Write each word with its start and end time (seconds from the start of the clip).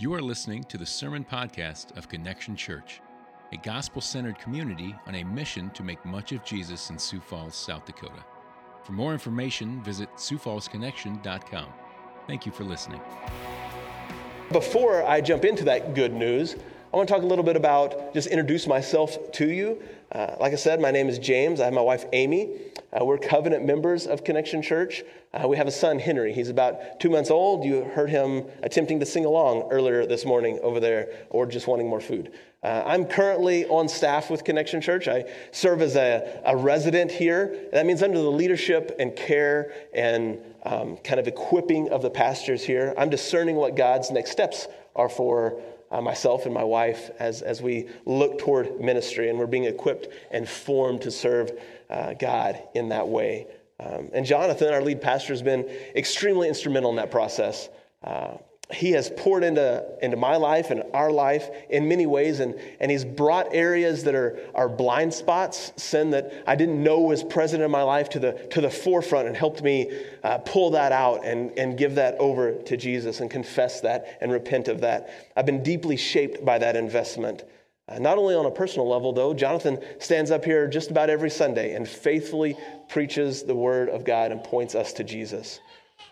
You 0.00 0.14
are 0.14 0.22
listening 0.22 0.62
to 0.68 0.78
the 0.78 0.86
Sermon 0.86 1.26
Podcast 1.28 1.96
of 1.96 2.08
Connection 2.08 2.54
Church, 2.54 3.00
a 3.52 3.56
gospel 3.56 4.00
centered 4.00 4.38
community 4.38 4.94
on 5.08 5.16
a 5.16 5.24
mission 5.24 5.70
to 5.70 5.82
make 5.82 6.04
much 6.04 6.30
of 6.30 6.44
Jesus 6.44 6.90
in 6.90 6.98
Sioux 7.00 7.18
Falls, 7.18 7.56
South 7.56 7.84
Dakota. 7.84 8.24
For 8.84 8.92
more 8.92 9.12
information, 9.12 9.82
visit 9.82 10.08
SiouxFallsConnection.com. 10.14 11.66
Thank 12.28 12.46
you 12.46 12.52
for 12.52 12.62
listening. 12.62 13.00
Before 14.52 15.02
I 15.02 15.20
jump 15.20 15.44
into 15.44 15.64
that 15.64 15.94
good 15.94 16.12
news, 16.12 16.54
I 16.94 16.96
want 16.96 17.08
to 17.08 17.12
talk 17.12 17.24
a 17.24 17.26
little 17.26 17.44
bit 17.44 17.56
about 17.56 18.14
just 18.14 18.28
introduce 18.28 18.68
myself 18.68 19.32
to 19.32 19.50
you. 19.50 19.82
Uh, 20.12 20.36
like 20.38 20.52
I 20.52 20.56
said, 20.56 20.80
my 20.80 20.92
name 20.92 21.08
is 21.08 21.18
James. 21.18 21.58
I 21.60 21.64
have 21.64 21.74
my 21.74 21.80
wife 21.80 22.04
Amy. 22.12 22.50
Uh, 22.90 23.04
we're 23.04 23.18
covenant 23.18 23.66
members 23.66 24.06
of 24.06 24.24
Connection 24.24 24.62
Church. 24.62 25.02
Uh, 25.34 25.46
we 25.46 25.58
have 25.58 25.66
a 25.66 25.70
son, 25.70 25.98
Henry. 25.98 26.32
He's 26.32 26.48
about 26.48 26.98
two 26.98 27.10
months 27.10 27.30
old. 27.30 27.62
You 27.62 27.84
heard 27.84 28.08
him 28.08 28.46
attempting 28.62 28.98
to 29.00 29.06
sing 29.06 29.26
along 29.26 29.68
earlier 29.70 30.06
this 30.06 30.24
morning 30.24 30.58
over 30.62 30.80
there, 30.80 31.26
or 31.28 31.44
just 31.44 31.66
wanting 31.66 31.86
more 31.86 32.00
food. 32.00 32.32
Uh, 32.62 32.82
I'm 32.86 33.04
currently 33.04 33.66
on 33.66 33.88
staff 33.88 34.30
with 34.30 34.42
Connection 34.42 34.80
Church. 34.80 35.06
I 35.06 35.30
serve 35.52 35.82
as 35.82 35.96
a, 35.96 36.40
a 36.46 36.56
resident 36.56 37.10
here. 37.10 37.68
That 37.72 37.84
means 37.84 38.02
under 38.02 38.18
the 38.18 38.30
leadership 38.30 38.96
and 38.98 39.14
care 39.14 39.72
and 39.92 40.38
um, 40.64 40.96
kind 40.96 41.20
of 41.20 41.28
equipping 41.28 41.90
of 41.90 42.00
the 42.00 42.10
pastors 42.10 42.64
here. 42.64 42.94
I'm 42.96 43.10
discerning 43.10 43.56
what 43.56 43.76
God's 43.76 44.10
next 44.10 44.30
steps 44.30 44.66
are 44.96 45.10
for 45.10 45.60
uh, 45.90 46.00
myself 46.00 46.44
and 46.44 46.54
my 46.54 46.64
wife 46.64 47.10
as, 47.18 47.42
as 47.42 47.62
we 47.62 47.88
look 48.04 48.38
toward 48.38 48.80
ministry 48.80 49.30
and 49.30 49.38
we're 49.38 49.46
being 49.46 49.64
equipped 49.64 50.08
and 50.30 50.48
formed 50.48 51.02
to 51.02 51.10
serve 51.10 51.52
uh, 51.90 52.14
God 52.14 52.62
in 52.74 52.90
that 52.90 53.08
way. 53.08 53.46
Um, 53.80 54.10
and 54.12 54.26
Jonathan, 54.26 54.72
our 54.72 54.82
lead 54.82 55.00
pastor, 55.00 55.32
has 55.32 55.42
been 55.42 55.68
extremely 55.94 56.48
instrumental 56.48 56.90
in 56.90 56.96
that 56.96 57.10
process. 57.10 57.68
Uh, 58.02 58.38
he 58.70 58.90
has 58.90 59.10
poured 59.16 59.44
into, 59.44 59.82
into 60.02 60.16
my 60.18 60.36
life 60.36 60.70
and 60.70 60.82
our 60.92 61.10
life 61.10 61.48
in 61.70 61.88
many 61.88 62.04
ways, 62.04 62.40
and, 62.40 62.54
and 62.80 62.90
he's 62.90 63.04
brought 63.04 63.54
areas 63.54 64.04
that 64.04 64.14
are, 64.14 64.38
are 64.54 64.68
blind 64.68 65.14
spots, 65.14 65.72
sin 65.76 66.10
that 66.10 66.44
I 66.46 66.54
didn't 66.54 66.82
know 66.82 67.00
was 67.00 67.24
present 67.24 67.62
in 67.62 67.70
my 67.70 67.82
life, 67.82 68.10
to 68.10 68.18
the, 68.18 68.32
to 68.50 68.60
the 68.60 68.68
forefront 68.68 69.26
and 69.26 69.36
helped 69.36 69.62
me 69.62 69.90
uh, 70.22 70.38
pull 70.38 70.70
that 70.70 70.92
out 70.92 71.24
and, 71.24 71.58
and 71.58 71.78
give 71.78 71.94
that 71.94 72.16
over 72.18 72.52
to 72.52 72.76
Jesus 72.76 73.20
and 73.20 73.30
confess 73.30 73.80
that 73.80 74.18
and 74.20 74.30
repent 74.30 74.68
of 74.68 74.82
that. 74.82 75.30
I've 75.34 75.46
been 75.46 75.62
deeply 75.62 75.96
shaped 75.96 76.44
by 76.44 76.58
that 76.58 76.76
investment. 76.76 77.44
Uh, 77.88 77.98
not 77.98 78.18
only 78.18 78.34
on 78.34 78.44
a 78.44 78.50
personal 78.50 78.86
level, 78.86 79.12
though, 79.12 79.32
Jonathan 79.32 79.78
stands 79.98 80.30
up 80.30 80.44
here 80.44 80.68
just 80.68 80.90
about 80.90 81.08
every 81.08 81.30
Sunday 81.30 81.74
and 81.74 81.88
faithfully 81.88 82.56
preaches 82.88 83.42
the 83.42 83.54
Word 83.54 83.88
of 83.88 84.04
God 84.04 84.30
and 84.30 84.44
points 84.44 84.74
us 84.74 84.92
to 84.94 85.04
Jesus. 85.04 85.60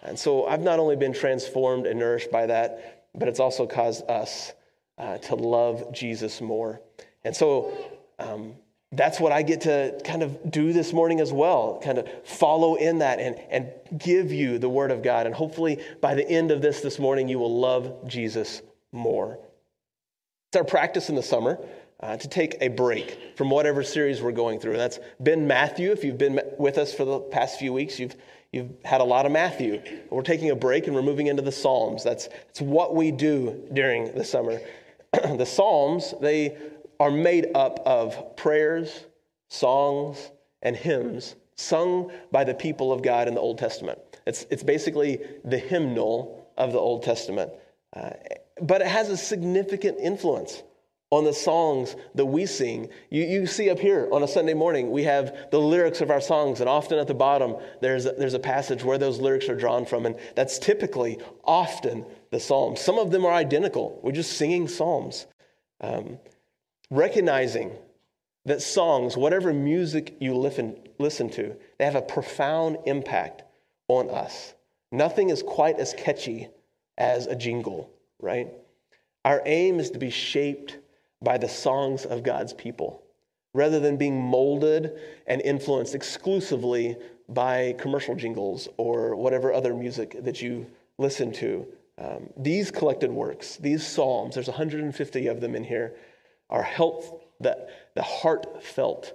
And 0.03 0.19
so 0.19 0.47
I've 0.47 0.63
not 0.63 0.79
only 0.79 0.97
been 0.97 1.13
transformed 1.13 1.87
and 1.87 1.99
nourished 1.99 2.31
by 2.31 2.47
that, 2.47 3.09
but 3.15 3.29
it's 3.29 3.41
also 3.41 3.67
caused 3.67 4.09
us 4.09 4.53
uh, 4.99 5.19
to 5.19 5.35
love 5.35 5.93
Jesus 5.93 6.41
more. 6.41 6.81
And 7.25 7.37
so 7.37 7.77
um, 8.19 8.55
that's 8.93 9.21
what 9.21 9.33
I 9.33 9.43
get 9.43 9.63
to 9.63 10.01
kind 10.05 10.23
of 10.23 10.51
do 10.51 10.73
this 10.73 10.93
morning 10.93 11.21
as 11.21 11.33
well, 11.33 11.81
kind 11.83 11.99
of 11.99 12.09
follow 12.25 12.77
in 12.77 12.99
that 12.99 13.19
and, 13.19 13.37
and 13.51 13.71
give 13.99 14.33
you 14.33 14.59
the 14.59 14.69
Word 14.69 14.91
of 14.91 15.03
God. 15.03 15.27
And 15.27 15.35
hopefully 15.35 15.83
by 16.01 16.15
the 16.15 16.27
end 16.27 16.51
of 16.51 16.63
this 16.63 16.81
this 16.81 16.99
morning, 16.99 17.29
you 17.29 17.39
will 17.39 17.61
love 17.61 18.07
Jesus 18.07 18.63
more. 18.93 19.39
Our 20.57 20.65
practice 20.65 21.09
in 21.09 21.15
the 21.15 21.23
summer. 21.23 21.59
Uh, 21.99 22.15
to 22.15 22.29
take 22.29 22.59
a 22.61 22.69
break 22.69 23.19
from 23.37 23.49
whatever 23.49 23.83
series 23.83 24.21
we're 24.21 24.31
going 24.31 24.61
through. 24.61 24.73
And 24.73 24.81
that's 24.81 24.99
been 25.23 25.47
Matthew. 25.47 25.93
If 25.93 26.05
you've 26.05 26.19
been 26.19 26.39
with 26.59 26.77
us 26.77 26.93
for 26.93 27.07
the 27.07 27.21
past 27.21 27.59
few 27.59 27.73
weeks, 27.73 27.99
you've 27.99 28.15
You've 28.57 28.71
had 28.85 29.03
a 29.03 29.05
lot 29.05 29.27
of 29.27 29.33
Matthew. 29.33 29.83
We're 30.09 30.23
taking 30.23 30.51
a 30.51 30.57
break 30.57 30.87
and 30.87 30.95
we're 30.95 31.03
moving 31.03 31.27
into 31.27 31.43
the 31.43 31.53
Psalms. 31.53 32.03
That's, 32.03 32.29
that's 32.29 32.63
what 32.63 32.95
we 32.95 33.11
do 33.11 33.69
during 33.73 34.15
the 34.15 34.25
summer. 34.25 34.61
the 35.13 35.45
Psalms, 35.45 36.15
they 36.23 36.57
are 36.99 37.11
made 37.11 37.49
up 37.55 37.81
of 37.85 38.35
prayers, 38.37 39.05
songs, 39.49 40.31
and 40.63 40.75
hymns 40.75 41.37
sung 41.57 42.11
by 42.33 42.45
the 42.45 42.55
people 42.55 42.93
of 42.93 43.03
God 43.03 43.29
in 43.29 43.35
the 43.35 43.41
Old 43.41 43.59
Testament. 43.59 43.99
It's, 44.27 44.47
it's 44.51 44.63
basically 44.63 45.21
the 45.45 45.59
hymnal 45.59 46.51
of 46.57 46.73
the 46.73 46.79
Old 46.79 47.03
Testament. 47.03 47.53
Uh, 47.95 48.11
but 48.61 48.81
it 48.81 48.87
has 48.87 49.09
a 49.09 49.17
significant 49.17 49.99
influence 50.01 50.63
on 51.11 51.25
the 51.25 51.33
songs 51.33 51.95
that 52.15 52.27
we 52.27 52.47
sing. 52.47 52.89
You, 53.11 53.25
you 53.25 53.47
see 53.47 53.71
up 53.71 53.79
here 53.79 54.09
on 54.11 54.23
a 54.23 54.29
Sunday 54.29 54.55
morning, 54.55 54.91
we 54.91 55.05
have 55.05 55.51
the 55.51 55.61
lyrics 55.61 56.01
of 56.01 56.11
our 56.11 56.21
songs, 56.21 56.61
and 56.61 56.69
often 56.69 56.99
at 56.99 57.07
the 57.07 57.15
bottom, 57.15 57.57
there's 57.81 58.07
a, 58.07 58.13
there's 58.13 58.35
a 58.35 58.41
passage 58.41 58.83
where 58.83 58.99
those 58.99 59.21
lyrics 59.21 59.49
are 59.49 59.55
drawn 59.55 59.87
from, 59.87 60.05
and 60.05 60.17
that's 60.35 60.59
typically 60.59 61.19
often 61.45 62.05
the 62.31 62.41
Psalms. 62.41 62.81
Some 62.81 62.99
of 62.99 63.11
them 63.13 63.25
are 63.25 63.33
identical. 63.33 64.01
We're 64.03 64.13
just 64.13 64.37
singing 64.37 64.67
Psalms. 64.67 65.27
Um, 65.81 66.19
recognizing 66.91 67.73
that 68.47 68.63
songs, 68.63 69.17
whatever 69.17 69.53
music 69.53 70.17
you 70.21 70.35
listen, 70.35 70.77
listen 70.99 71.31
to, 71.31 71.57
they 71.79 71.85
have 71.85 71.95
a 71.95 72.03
profound 72.03 72.79
impact 72.87 73.43
on 73.89 74.11
us. 74.11 74.55
Nothing 74.91 75.31
is 75.31 75.43
quite 75.43 75.79
as 75.79 75.95
catchy 75.95 76.49
as 76.99 77.27
a 77.27 77.37
jingle, 77.37 77.93
right? 78.21 78.49
Our 79.25 79.43
aim 79.45 79.81
is 79.81 79.91
to 79.91 79.99
be 79.99 80.11
shaped 80.11 80.79
by 81.23 81.39
the 81.39 81.49
songs 81.49 82.05
of 82.05 82.23
God's 82.23 82.53
people 82.53 83.03
rather 83.57 83.81
than 83.81 83.97
being 83.97 84.21
molded 84.21 84.93
and 85.27 85.41
influenced 85.41 85.95
exclusively 85.95 86.97
by 87.29 87.75
commercial 87.79 88.15
jingles 88.15 88.69
or 88.77 89.17
whatever 89.17 89.53
other 89.53 89.75
music 89.75 90.23
that 90.23 90.43
you 90.43 90.67
listen 90.99 91.33
to. 91.33 91.67
Um, 91.99 92.29
these 92.37 92.71
collected 92.71 93.11
works, 93.11 93.57
these 93.57 93.85
psalms, 93.85 94.35
there's 94.35 94.49
150 94.49 95.27
of 95.27 95.41
them 95.41 95.55
in 95.55 95.65
here, 95.65 95.97
are 96.51 96.63
help 96.63 97.33
the, 97.41 97.67
the 97.95 98.03
heartfelt 98.03 99.15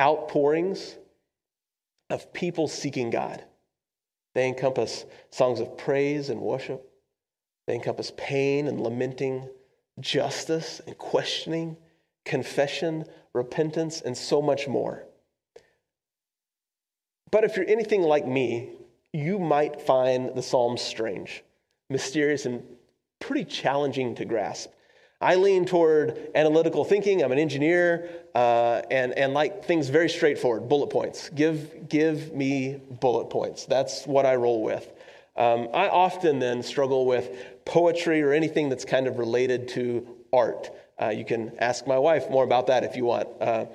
outpourings 0.00 0.96
of 2.08 2.32
people 2.32 2.66
seeking 2.66 3.10
God. 3.10 3.44
They 4.34 4.48
encompass 4.48 5.04
songs 5.30 5.60
of 5.60 5.76
praise 5.76 6.30
and 6.30 6.40
worship. 6.40 6.89
They 7.70 7.76
encompass 7.76 8.10
pain 8.16 8.66
and 8.66 8.80
lamenting 8.80 9.48
justice 10.00 10.80
and 10.88 10.98
questioning, 10.98 11.76
confession, 12.24 13.04
repentance, 13.32 14.00
and 14.00 14.16
so 14.16 14.42
much 14.42 14.66
more. 14.66 15.04
But 17.30 17.44
if 17.44 17.56
you're 17.56 17.68
anything 17.68 18.02
like 18.02 18.26
me, 18.26 18.70
you 19.12 19.38
might 19.38 19.80
find 19.80 20.34
the 20.34 20.42
Psalms 20.42 20.82
strange, 20.82 21.44
mysterious, 21.88 22.44
and 22.44 22.64
pretty 23.20 23.44
challenging 23.44 24.16
to 24.16 24.24
grasp. 24.24 24.70
I 25.20 25.36
lean 25.36 25.64
toward 25.64 26.18
analytical 26.34 26.84
thinking. 26.84 27.22
I'm 27.22 27.30
an 27.30 27.38
engineer 27.38 28.10
uh, 28.34 28.82
and, 28.90 29.16
and 29.16 29.32
like 29.32 29.64
things 29.64 29.90
very 29.90 30.08
straightforward 30.08 30.68
bullet 30.68 30.88
points. 30.88 31.28
Give, 31.28 31.88
give 31.88 32.34
me 32.34 32.80
bullet 33.00 33.30
points. 33.30 33.64
That's 33.66 34.08
what 34.08 34.26
I 34.26 34.34
roll 34.34 34.60
with. 34.60 34.90
Um, 35.36 35.68
I 35.72 35.88
often 35.88 36.38
then 36.38 36.62
struggle 36.62 37.06
with 37.06 37.30
poetry 37.64 38.22
or 38.22 38.32
anything 38.32 38.68
that's 38.68 38.84
kind 38.84 39.06
of 39.06 39.18
related 39.18 39.68
to 39.68 40.06
art. 40.32 40.70
Uh, 41.00 41.08
you 41.08 41.24
can 41.24 41.52
ask 41.58 41.86
my 41.86 41.98
wife 41.98 42.28
more 42.30 42.44
about 42.44 42.66
that 42.66 42.84
if 42.84 42.96
you 42.96 43.04
want. 43.04 43.28
Uh, 43.40 43.66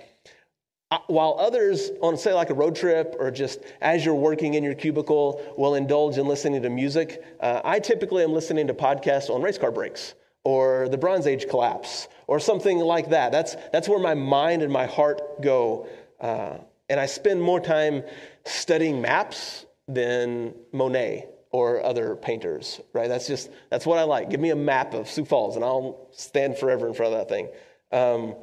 while 1.07 1.35
others 1.39 1.89
on, 2.01 2.17
say, 2.17 2.33
like 2.33 2.49
a 2.49 2.53
road 2.53 2.75
trip 2.75 3.15
or 3.19 3.31
just 3.31 3.59
as 3.81 4.05
you're 4.05 4.13
working 4.13 4.53
in 4.53 4.63
your 4.63 4.75
cubicle, 4.75 5.41
will 5.57 5.75
indulge 5.75 6.17
in 6.17 6.27
listening 6.27 6.61
to 6.61 6.69
music, 6.69 7.23
uh, 7.39 7.61
I 7.63 7.79
typically 7.79 8.23
am 8.23 8.33
listening 8.33 8.67
to 8.67 8.73
podcasts 8.73 9.29
on 9.29 9.41
race 9.41 9.57
car 9.57 9.71
brakes 9.71 10.13
or 10.43 10.87
the 10.89 10.97
Bronze 10.97 11.25
Age 11.25 11.47
collapse 11.49 12.07
or 12.27 12.39
something 12.39 12.77
like 12.77 13.09
that. 13.09 13.31
That's, 13.31 13.55
that's 13.73 13.89
where 13.89 13.99
my 13.99 14.13
mind 14.13 14.61
and 14.61 14.71
my 14.71 14.85
heart 14.85 15.41
go. 15.41 15.87
Uh, 16.19 16.57
and 16.87 16.99
I 16.99 17.07
spend 17.07 17.41
more 17.41 17.59
time 17.59 18.03
studying 18.45 19.01
maps 19.01 19.65
than 19.87 20.53
Monet 20.71 21.27
or 21.55 21.81
other 21.85 22.17
painters, 22.17 22.81
right? 22.91 23.07
That's 23.07 23.27
just, 23.27 23.49
that's 23.69 23.85
what 23.85 23.97
I 23.97 24.03
like. 24.03 24.29
Give 24.29 24.41
me 24.41 24.49
a 24.49 24.57
map 24.57 24.93
of 24.93 25.09
Sioux 25.09 25.23
Falls 25.23 25.55
and 25.55 25.63
I'll 25.63 26.09
stand 26.11 26.57
forever 26.57 26.85
in 26.85 26.93
front 26.93 27.13
of 27.13 27.19
that 27.19 27.29
thing. 27.29 27.47
Um, 27.93 28.35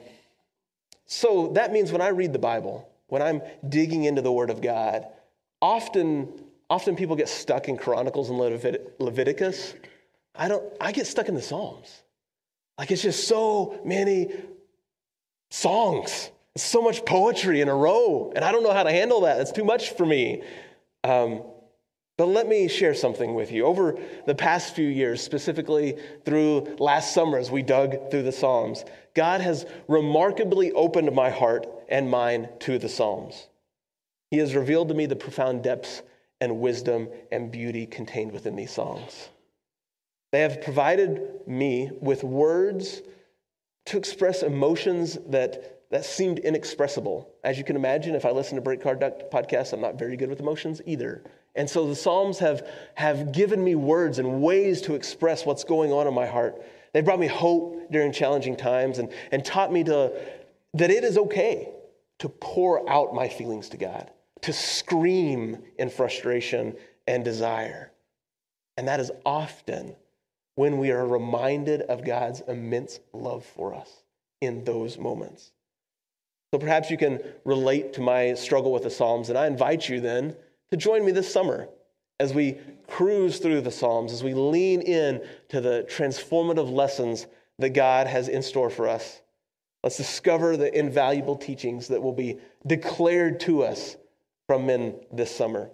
so 1.04 1.48
that 1.48 1.74
means 1.74 1.92
when 1.92 2.00
I 2.00 2.08
read 2.08 2.32
the 2.32 2.38
Bible, 2.38 2.88
when 3.08 3.20
I'm 3.20 3.42
digging 3.68 4.04
into 4.04 4.22
the 4.22 4.32
Word 4.32 4.48
of 4.48 4.62
God, 4.62 5.06
often, 5.60 6.32
often 6.70 6.96
people 6.96 7.14
get 7.14 7.28
stuck 7.28 7.68
in 7.68 7.76
Chronicles 7.76 8.30
and 8.30 8.38
Levit- 8.38 8.98
Leviticus. 8.98 9.74
I 10.34 10.48
don't, 10.48 10.64
I 10.80 10.92
get 10.92 11.06
stuck 11.06 11.28
in 11.28 11.34
the 11.34 11.42
Psalms. 11.42 12.00
Like 12.78 12.90
it's 12.90 13.02
just 13.02 13.28
so 13.28 13.78
many 13.84 14.32
songs. 15.50 16.30
It's 16.54 16.64
so 16.64 16.80
much 16.80 17.04
poetry 17.04 17.60
in 17.60 17.68
a 17.68 17.74
row, 17.74 18.32
and 18.34 18.42
I 18.42 18.52
don't 18.52 18.62
know 18.62 18.72
how 18.72 18.84
to 18.84 18.90
handle 18.90 19.20
that. 19.22 19.38
It's 19.38 19.52
too 19.52 19.64
much 19.64 19.90
for 19.90 20.06
me. 20.06 20.42
Um, 21.04 21.42
but 22.18 22.26
let 22.26 22.46
me 22.46 22.68
share 22.68 22.94
something 22.94 23.34
with 23.34 23.50
you. 23.50 23.64
Over 23.64 23.98
the 24.26 24.34
past 24.34 24.74
few 24.74 24.88
years, 24.88 25.22
specifically 25.22 25.98
through 26.24 26.76
last 26.78 27.14
summer 27.14 27.38
as 27.38 27.50
we 27.50 27.62
dug 27.62 28.10
through 28.10 28.22
the 28.22 28.32
Psalms, 28.32 28.84
God 29.14 29.40
has 29.40 29.66
remarkably 29.88 30.72
opened 30.72 31.12
my 31.14 31.30
heart 31.30 31.66
and 31.88 32.10
mind 32.10 32.48
to 32.60 32.78
the 32.78 32.88
Psalms. 32.88 33.48
He 34.30 34.38
has 34.38 34.54
revealed 34.54 34.88
to 34.88 34.94
me 34.94 35.06
the 35.06 35.16
profound 35.16 35.62
depths 35.62 36.02
and 36.40 36.60
wisdom 36.60 37.08
and 37.30 37.50
beauty 37.50 37.86
contained 37.86 38.32
within 38.32 38.56
these 38.56 38.72
songs. 38.72 39.28
They 40.32 40.40
have 40.40 40.62
provided 40.62 41.46
me 41.46 41.90
with 42.00 42.24
words 42.24 43.02
to 43.86 43.98
express 43.98 44.42
emotions 44.42 45.18
that, 45.28 45.82
that 45.90 46.04
seemed 46.04 46.38
inexpressible. 46.38 47.28
As 47.44 47.58
you 47.58 47.64
can 47.64 47.76
imagine, 47.76 48.14
if 48.14 48.24
I 48.24 48.30
listen 48.30 48.56
to 48.56 48.62
Break 48.62 48.82
Card 48.82 49.00
podcasts, 49.00 49.72
I'm 49.72 49.80
not 49.80 49.98
very 49.98 50.16
good 50.16 50.30
with 50.30 50.40
emotions 50.40 50.80
either. 50.86 51.22
And 51.54 51.68
so 51.68 51.86
the 51.86 51.94
Psalms 51.94 52.38
have, 52.38 52.66
have 52.94 53.32
given 53.32 53.62
me 53.62 53.74
words 53.74 54.18
and 54.18 54.40
ways 54.40 54.80
to 54.82 54.94
express 54.94 55.44
what's 55.44 55.64
going 55.64 55.92
on 55.92 56.06
in 56.06 56.14
my 56.14 56.26
heart. 56.26 56.62
They 56.92 57.02
brought 57.02 57.20
me 57.20 57.26
hope 57.26 57.90
during 57.90 58.12
challenging 58.12 58.56
times 58.56 58.98
and, 58.98 59.12
and 59.30 59.44
taught 59.44 59.72
me 59.72 59.84
to, 59.84 60.12
that 60.74 60.90
it 60.90 61.04
is 61.04 61.18
okay 61.18 61.68
to 62.20 62.28
pour 62.28 62.88
out 62.88 63.14
my 63.14 63.28
feelings 63.28 63.68
to 63.70 63.76
God, 63.76 64.10
to 64.42 64.52
scream 64.52 65.58
in 65.78 65.90
frustration 65.90 66.74
and 67.06 67.24
desire. 67.24 67.92
And 68.76 68.88
that 68.88 69.00
is 69.00 69.10
often 69.26 69.94
when 70.54 70.78
we 70.78 70.90
are 70.90 71.06
reminded 71.06 71.82
of 71.82 72.04
God's 72.04 72.40
immense 72.42 73.00
love 73.12 73.44
for 73.44 73.74
us 73.74 73.90
in 74.40 74.64
those 74.64 74.98
moments. 74.98 75.52
So 76.52 76.58
perhaps 76.58 76.90
you 76.90 76.98
can 76.98 77.20
relate 77.44 77.94
to 77.94 78.00
my 78.00 78.34
struggle 78.34 78.72
with 78.72 78.82
the 78.82 78.90
Psalms, 78.90 79.30
and 79.30 79.38
I 79.38 79.46
invite 79.46 79.88
you 79.88 80.00
then 80.00 80.36
to 80.72 80.78
join 80.78 81.04
me 81.04 81.12
this 81.12 81.30
summer 81.30 81.68
as 82.18 82.32
we 82.32 82.56
cruise 82.86 83.38
through 83.38 83.60
the 83.60 83.70
Psalms, 83.70 84.10
as 84.10 84.24
we 84.24 84.32
lean 84.32 84.80
in 84.80 85.22
to 85.50 85.60
the 85.60 85.86
transformative 85.86 86.72
lessons 86.72 87.26
that 87.58 87.70
God 87.70 88.06
has 88.06 88.28
in 88.28 88.42
store 88.42 88.70
for 88.70 88.88
us. 88.88 89.20
Let's 89.84 89.98
discover 89.98 90.56
the 90.56 90.74
invaluable 90.74 91.36
teachings 91.36 91.88
that 91.88 92.02
will 92.02 92.14
be 92.14 92.38
declared 92.66 93.38
to 93.40 93.64
us 93.64 93.98
from 94.46 94.64
men 94.64 94.94
this 95.12 95.30
summer. 95.30 95.70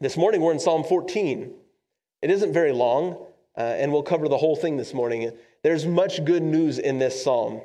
This 0.00 0.16
morning, 0.16 0.40
we're 0.40 0.52
in 0.52 0.60
Psalm 0.60 0.82
14. 0.82 1.52
It 2.22 2.30
isn't 2.30 2.54
very 2.54 2.72
long, 2.72 3.26
uh, 3.54 3.60
and 3.60 3.92
we'll 3.92 4.02
cover 4.02 4.30
the 4.30 4.38
whole 4.38 4.56
thing 4.56 4.78
this 4.78 4.94
morning. 4.94 5.30
There's 5.62 5.84
much 5.84 6.24
good 6.24 6.42
news 6.42 6.78
in 6.78 6.98
this 6.98 7.22
psalm. 7.22 7.60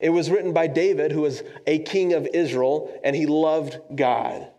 It 0.00 0.10
was 0.10 0.30
written 0.30 0.52
by 0.52 0.66
David, 0.66 1.12
who 1.12 1.22
was 1.22 1.42
a 1.66 1.78
king 1.78 2.12
of 2.12 2.28
Israel, 2.34 2.92
and 3.02 3.16
he 3.16 3.24
loved 3.24 3.78
God. 3.96 4.50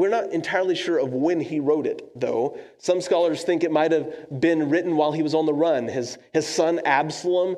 We're 0.00 0.08
not 0.08 0.32
entirely 0.32 0.76
sure 0.76 0.96
of 0.96 1.12
when 1.12 1.40
he 1.40 1.60
wrote 1.60 1.86
it, 1.86 2.18
though. 2.18 2.56
Some 2.78 3.02
scholars 3.02 3.42
think 3.42 3.62
it 3.62 3.70
might 3.70 3.92
have 3.92 4.40
been 4.40 4.70
written 4.70 4.96
while 4.96 5.12
he 5.12 5.22
was 5.22 5.34
on 5.34 5.44
the 5.44 5.52
run. 5.52 5.88
His, 5.88 6.16
his 6.32 6.46
son 6.46 6.80
Absalom 6.86 7.56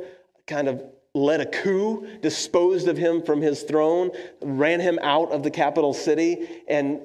kind 0.49 0.67
of 0.67 0.83
led 1.15 1.41
a 1.41 1.47
coup, 1.47 2.05
disposed 2.21 2.89
of 2.89 2.97
him 2.97 3.23
from 3.23 3.41
his 3.41 3.63
throne, 3.63 4.11
ran 4.43 4.81
him 4.81 4.99
out 5.03 5.31
of 5.31 5.45
the 5.45 5.53
capital 5.53 5.95
city. 5.95 6.65
And 6.67 7.03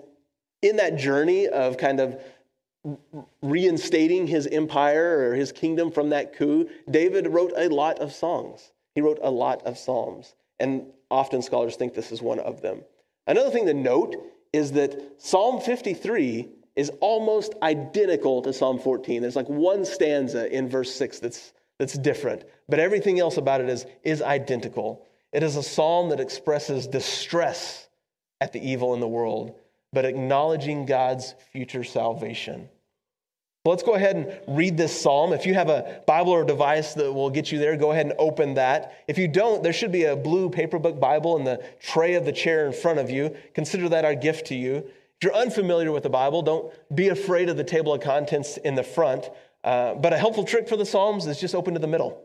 in 0.64 0.78
that 0.78 0.96
journey 0.96 1.48
of 1.48 1.78
kind 1.78 2.00
of 2.00 2.20
reinstating 3.44 4.26
his 4.26 4.48
empire 4.48 5.30
or 5.30 5.36
his 5.36 5.52
kingdom 5.52 5.92
from 5.92 6.10
that 6.10 6.36
coup, 6.36 6.68
David 6.90 7.28
wrote 7.28 7.54
a 7.56 7.68
lot 7.68 8.00
of 8.00 8.12
songs. 8.12 8.72
He 8.96 9.02
wrote 9.02 9.20
a 9.22 9.30
lot 9.30 9.62
of 9.68 9.78
psalms, 9.78 10.34
and 10.60 10.88
often 11.12 11.44
scholars 11.44 11.76
think 11.76 11.94
this 11.94 12.12
is 12.12 12.24
one 12.24 12.40
of 12.40 12.64
them. 12.64 12.82
Another 13.28 13.52
thing 13.52 13.68
to 13.68 13.76
note 13.76 14.16
is 14.54 14.72
that 14.74 15.22
Psalm 15.22 15.62
53 15.62 16.50
is 16.76 16.92
almost 17.02 17.56
identical 17.64 18.42
to 18.44 18.54
Psalm 18.54 18.80
14. 18.80 19.22
There's 19.22 19.36
like 19.36 19.50
one 19.50 19.84
stanza 19.84 20.54
in 20.56 20.70
verse 20.70 20.94
6 20.94 21.20
that's, 21.20 21.54
that's 21.80 21.98
different, 21.98 22.44
but 22.70 22.80
everything 22.80 23.20
else 23.20 23.38
about 23.38 23.62
it 23.62 23.70
is, 23.70 23.86
is 24.04 24.22
identical. 24.22 25.06
It 25.34 25.44
is 25.44 25.56
a 25.56 25.64
psalm 25.64 26.10
that 26.10 26.20
expresses 26.20 26.88
distress 26.88 27.90
at 28.40 28.54
the 28.54 28.66
evil 28.66 28.94
in 28.94 29.00
the 29.00 29.08
world, 29.08 29.56
but 29.92 30.06
acknowledging 30.06 30.86
God's 30.86 31.34
future 31.52 31.84
salvation. 31.84 32.70
So 33.68 33.72
let's 33.72 33.84
go 33.84 33.96
ahead 33.96 34.16
and 34.16 34.58
read 34.58 34.78
this 34.78 34.98
psalm. 34.98 35.34
If 35.34 35.46
you 35.46 35.54
have 35.54 35.68
a 35.68 36.02
Bible 36.08 36.32
or 36.32 36.46
device 36.46 36.94
that 36.94 37.12
will 37.12 37.30
get 37.30 37.52
you 37.52 37.60
there, 37.60 37.76
go 37.76 37.92
ahead 37.92 38.06
and 38.06 38.16
open 38.18 38.54
that. 38.54 39.04
If 39.10 39.18
you 39.18 39.28
don't, 39.28 39.62
there 39.62 39.74
should 39.74 39.92
be 39.92 40.06
a 40.06 40.16
blue 40.16 40.50
paperback 40.50 41.02
Bible 41.02 41.36
in 41.36 41.44
the 41.44 41.62
tray 41.82 42.14
of 42.14 42.24
the 42.24 42.32
chair 42.32 42.66
in 42.66 42.72
front 42.72 42.98
of 42.98 43.10
you. 43.10 43.36
Consider 43.54 43.90
that 43.90 44.06
our 44.06 44.16
gift 44.16 44.48
to 44.48 44.56
you. 44.56 44.78
If 44.78 45.24
you're 45.24 45.36
unfamiliar 45.36 45.92
with 45.92 46.04
the 46.04 46.10
Bible, 46.10 46.44
don't 46.44 46.74
be 46.96 47.10
afraid 47.10 47.50
of 47.50 47.58
the 47.58 47.64
table 47.66 47.94
of 47.94 48.00
contents 48.00 48.56
in 48.56 48.76
the 48.76 48.84
front. 48.84 49.30
Uh, 49.66 49.96
but 49.96 50.14
a 50.14 50.18
helpful 50.18 50.46
trick 50.46 50.70
for 50.70 50.78
the 50.78 50.86
Psalms 50.86 51.28
is 51.28 51.38
just 51.38 51.54
open 51.54 51.74
to 51.74 51.82
the 51.82 51.88
middle. 51.88 52.24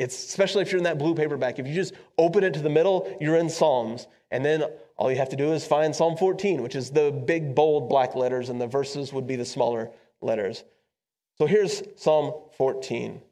It's 0.00 0.24
especially 0.24 0.62
if 0.62 0.72
you're 0.72 0.78
in 0.78 0.84
that 0.84 0.98
blue 0.98 1.14
paperback. 1.14 1.60
If 1.60 1.68
you 1.68 1.74
just 1.74 1.94
open 2.18 2.42
it 2.42 2.52
to 2.54 2.62
the 2.62 2.68
middle, 2.68 3.16
you're 3.20 3.36
in 3.36 3.48
Psalms. 3.48 4.08
And 4.32 4.44
then 4.44 4.64
all 4.96 5.08
you 5.08 5.18
have 5.18 5.28
to 5.28 5.36
do 5.36 5.52
is 5.52 5.64
find 5.64 5.94
Psalm 5.94 6.16
14, 6.16 6.60
which 6.64 6.74
is 6.74 6.90
the 6.90 7.12
big, 7.12 7.54
bold 7.54 7.88
black 7.88 8.16
letters, 8.16 8.48
and 8.48 8.60
the 8.60 8.66
verses 8.66 9.12
would 9.12 9.28
be 9.28 9.36
the 9.36 9.44
smaller 9.44 9.92
letters. 10.20 10.64
So 11.40 11.46
here's 11.46 11.82
Psalm 11.96 12.34
14. 12.58 13.12
It 13.12 13.22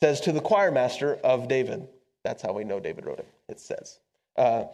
says, 0.00 0.20
To 0.20 0.30
the 0.30 0.40
choir 0.40 0.70
master 0.70 1.16
of 1.16 1.48
David. 1.48 1.88
That's 2.22 2.40
how 2.40 2.52
we 2.52 2.62
know 2.62 2.78
David 2.78 3.04
wrote 3.04 3.18
it. 3.18 3.26
It 3.48 3.58
says, 3.58 3.98
uh, 4.36 4.66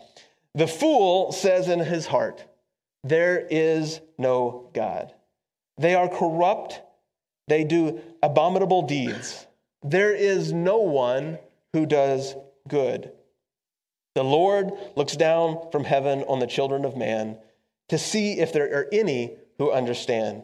The 0.54 0.66
fool 0.66 1.32
says 1.32 1.68
in 1.68 1.78
his 1.78 2.04
heart, 2.04 2.44
There 3.02 3.46
is 3.50 4.02
no 4.18 4.68
God. 4.74 5.14
They 5.78 5.94
are 5.94 6.10
corrupt, 6.10 6.82
they 7.48 7.64
do 7.64 8.02
abominable 8.22 8.82
deeds. 8.82 9.46
There 9.82 10.14
is 10.14 10.52
no 10.52 10.80
one 10.80 11.38
who 11.72 11.86
does 11.86 12.36
good. 12.68 13.12
The 14.14 14.24
Lord 14.24 14.72
looks 14.94 15.16
down 15.16 15.70
from 15.72 15.84
heaven 15.84 16.22
on 16.24 16.38
the 16.38 16.46
children 16.46 16.84
of 16.84 16.98
man 16.98 17.38
to 17.88 17.96
see 17.96 18.40
if 18.40 18.52
there 18.52 18.66
are 18.76 18.88
any 18.92 19.38
who 19.56 19.72
understand 19.72 20.42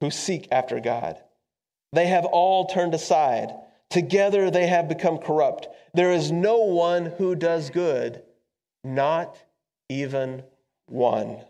who 0.00 0.10
seek 0.10 0.48
after 0.50 0.80
God. 0.80 1.18
They 1.92 2.06
have 2.06 2.24
all 2.24 2.66
turned 2.66 2.94
aside. 2.94 3.54
Together 3.90 4.50
they 4.50 4.66
have 4.66 4.88
become 4.88 5.18
corrupt. 5.18 5.68
There 5.94 6.12
is 6.12 6.32
no 6.32 6.58
one 6.58 7.06
who 7.06 7.34
does 7.34 7.70
good, 7.70 8.22
not 8.82 9.36
even 9.88 10.42
one. 10.86 11.44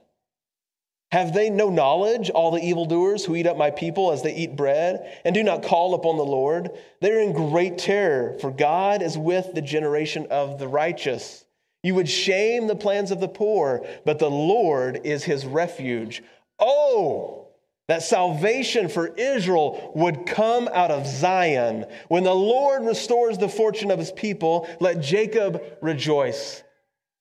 Have 1.13 1.33
they 1.33 1.49
no 1.49 1.71
knowledge, 1.71 2.29
all 2.29 2.51
the 2.51 2.65
evildoers 2.65 3.25
who 3.25 3.37
eat 3.37 3.47
up 3.47 3.57
my 3.57 3.71
people 3.71 4.11
as 4.11 4.23
they 4.23 4.35
eat 4.35 4.57
bread 4.57 5.21
and 5.25 5.33
do 5.33 5.45
not 5.45 5.63
call 5.63 5.95
upon 5.95 6.17
the 6.17 6.25
Lord? 6.25 6.73
They 7.01 7.13
are 7.13 7.21
in 7.21 7.33
great 7.33 7.79
terror, 7.79 8.37
for 8.41 8.51
God 8.51 9.01
is 9.01 9.17
with 9.17 9.55
the 9.55 9.63
generation 9.63 10.27
of 10.29 10.59
the 10.59 10.67
righteous. 10.67 11.45
You 11.85 11.95
would 11.95 12.09
shame 12.09 12.67
the 12.67 12.75
plans 12.75 13.13
of 13.13 13.21
the 13.21 13.29
poor, 13.29 13.87
but 14.05 14.19
the 14.19 14.31
Lord 14.31 15.03
is 15.05 15.23
his 15.23 15.47
refuge. 15.47 16.23
Oh, 16.59 17.44
that 17.89 18.03
salvation 18.03 18.89
for 18.89 19.09
Israel 19.09 19.93
would 19.95 20.27
come 20.27 20.69
out 20.73 20.91
of 20.91 21.07
Zion. 21.07 21.85
When 22.09 22.25
the 22.25 22.35
Lord 22.35 22.85
restores 22.85 23.37
the 23.37 23.49
fortune 23.49 23.91
of 23.91 23.99
his 23.99 24.13
people, 24.13 24.69
let 24.81 25.01
Jacob 25.01 25.63
rejoice. 25.83 26.63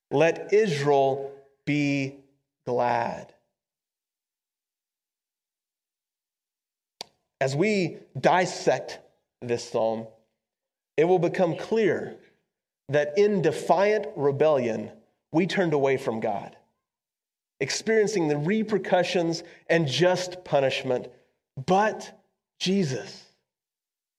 Let 0.10 0.54
Israel 0.54 1.32
be 1.66 2.16
glad. 2.66 3.34
As 7.42 7.56
we 7.56 7.98
dissect 8.18 9.00
this 9.42 9.70
psalm, 9.70 10.08
it 10.96 11.04
will 11.04 11.20
become 11.20 11.58
clear 11.58 12.16
that 12.88 13.18
in 13.18 13.42
defiant 13.42 14.08
rebellion, 14.16 14.92
we 15.34 15.46
turned 15.46 15.74
away 15.74 15.98
from 15.98 16.22
God 16.22 16.56
experiencing 17.64 18.28
the 18.28 18.38
repercussions 18.38 19.42
and 19.68 19.88
just 19.88 20.44
punishment. 20.44 21.08
But 21.66 22.20
Jesus 22.60 23.24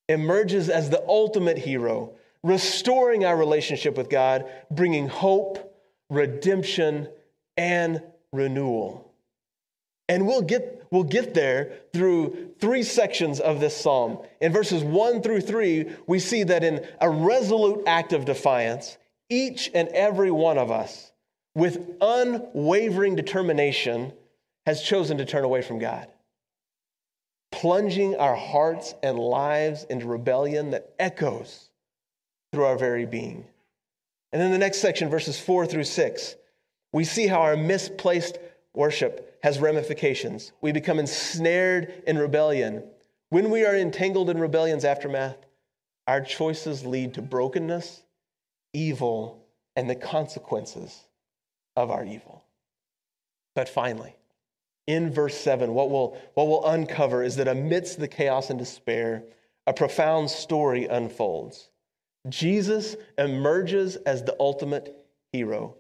emerges 0.09 0.69
as 0.69 0.91
the 0.91 1.05
ultimate 1.07 1.59
hero, 1.59 2.15
restoring 2.43 3.25
our 3.25 3.37
relationship 3.37 3.97
with 3.97 4.11
God, 4.11 4.47
bringing 4.71 5.09
hope, 5.09 5.77
redemption, 6.11 7.09
and 7.57 8.03
renewal. 8.33 9.13
And 10.09 10.27
we'll 10.27 10.43
get, 10.43 10.87
we'll 10.91 11.05
get 11.05 11.35
there 11.35 11.73
through 11.93 12.55
three 12.59 12.83
sections 12.83 13.41
of 13.41 13.61
this 13.61 13.77
psalm. 13.77 14.19
In 14.41 14.53
verses 14.53 14.83
one 14.83 15.23
through 15.23 15.43
three, 15.43 15.91
we 16.07 16.19
see 16.19 16.43
that 16.45 16.65
in 16.65 16.87
a 17.01 17.09
resolute 17.09 17.85
act 17.87 18.13
of 18.13 18.25
defiance, 18.25 18.99
each 19.31 19.71
and 19.75 19.89
every 19.89 20.31
one 20.31 20.59
of 20.59 20.71
us 20.71 21.13
with 21.55 21.97
unwavering 22.01 23.17
determination, 23.17 24.13
has 24.67 24.83
chosen 24.83 25.19
to 25.19 25.25
turn 25.25 25.45
away 25.45 25.63
from 25.63 25.79
God, 25.79 26.09
plunging 27.53 28.17
our 28.17 28.35
hearts 28.35 28.95
and 29.03 29.19
lives 29.19 29.85
into 29.89 30.07
rebellion 30.07 30.71
that 30.71 30.95
echoes 30.99 31.69
through 32.53 32.65
our 32.65 32.79
very 32.79 33.07
being. 33.07 33.45
And 34.33 34.43
in 34.43 34.51
the 34.51 34.59
next 34.59 34.79
section, 34.79 35.11
verses 35.11 35.39
four 35.39 35.67
through 35.67 35.85
six, 35.85 36.35
we 36.93 37.05
see 37.05 37.27
how 37.27 37.43
our 37.43 37.57
misplaced 37.57 38.39
worship 38.75 39.39
has 39.43 39.59
ramifications. 39.59 40.53
We 40.61 40.73
become 40.73 40.99
ensnared 40.99 42.03
in 42.07 42.19
rebellion. 42.19 42.83
When 43.31 43.51
we 43.51 43.65
are 43.65 43.77
entangled 43.77 44.31
in 44.31 44.39
rebellion's 44.39 44.85
aftermath, 44.85 45.37
our 46.07 46.21
choices 46.21 46.85
lead 46.85 47.15
to 47.15 47.23
brokenness, 47.23 48.03
evil, 48.73 49.45
and 49.77 49.89
the 49.89 49.95
consequences 49.95 51.05
of 51.77 51.91
our 51.91 52.05
evil. 52.05 52.45
But 53.55 53.69
finally, 53.69 54.17
in 54.87 55.13
verse 55.13 55.37
7, 55.37 55.73
what 55.73 55.91
we'll, 55.91 56.17
what 56.35 56.49
we'll 56.49 56.67
uncover 56.67 57.23
is 57.23 57.37
that 57.37 57.49
amidst 57.49 57.99
the 57.99 58.09
chaos 58.09 58.51
and 58.51 58.59
despair, 58.59 59.25
a 59.67 59.73
profound 59.73 60.31
story 60.31 60.87
unfolds. 60.87 61.69
Jesus 62.29 62.97
emerges 63.19 63.97
as 63.97 64.23
the 64.23 64.37
ultimate 64.41 64.95
hero, 65.33 65.75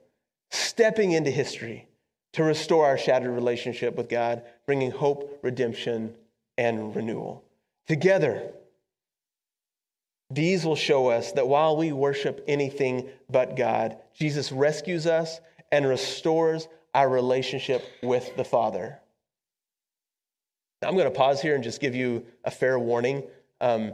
stepping 0.50 1.12
into 1.12 1.30
history 1.30 1.88
to 2.32 2.44
restore 2.44 2.86
our 2.86 2.98
shattered 2.98 3.30
relationship 3.30 3.96
with 3.96 4.08
God, 4.08 4.42
bringing 4.66 4.90
hope, 4.90 5.38
redemption, 5.42 6.14
and 6.58 6.94
renewal. 6.94 7.44
Together, 7.86 8.50
these 10.30 10.64
will 10.64 10.76
show 10.76 11.08
us 11.08 11.32
that 11.32 11.46
while 11.46 11.76
we 11.76 11.92
worship 11.92 12.42
anything 12.48 13.08
but 13.30 13.56
God, 13.56 13.96
Jesus 14.14 14.50
rescues 14.50 15.06
us 15.06 15.40
and 15.74 15.88
restores 15.88 16.68
our 16.94 17.08
relationship 17.08 17.84
with 18.00 18.36
the 18.36 18.44
Father. 18.44 19.00
Now, 20.80 20.88
I'm 20.88 20.94
going 20.94 21.10
to 21.10 21.18
pause 21.18 21.42
here 21.42 21.56
and 21.56 21.64
just 21.64 21.80
give 21.80 21.96
you 21.96 22.24
a 22.44 22.50
fair 22.52 22.78
warning. 22.78 23.24
Um, 23.60 23.92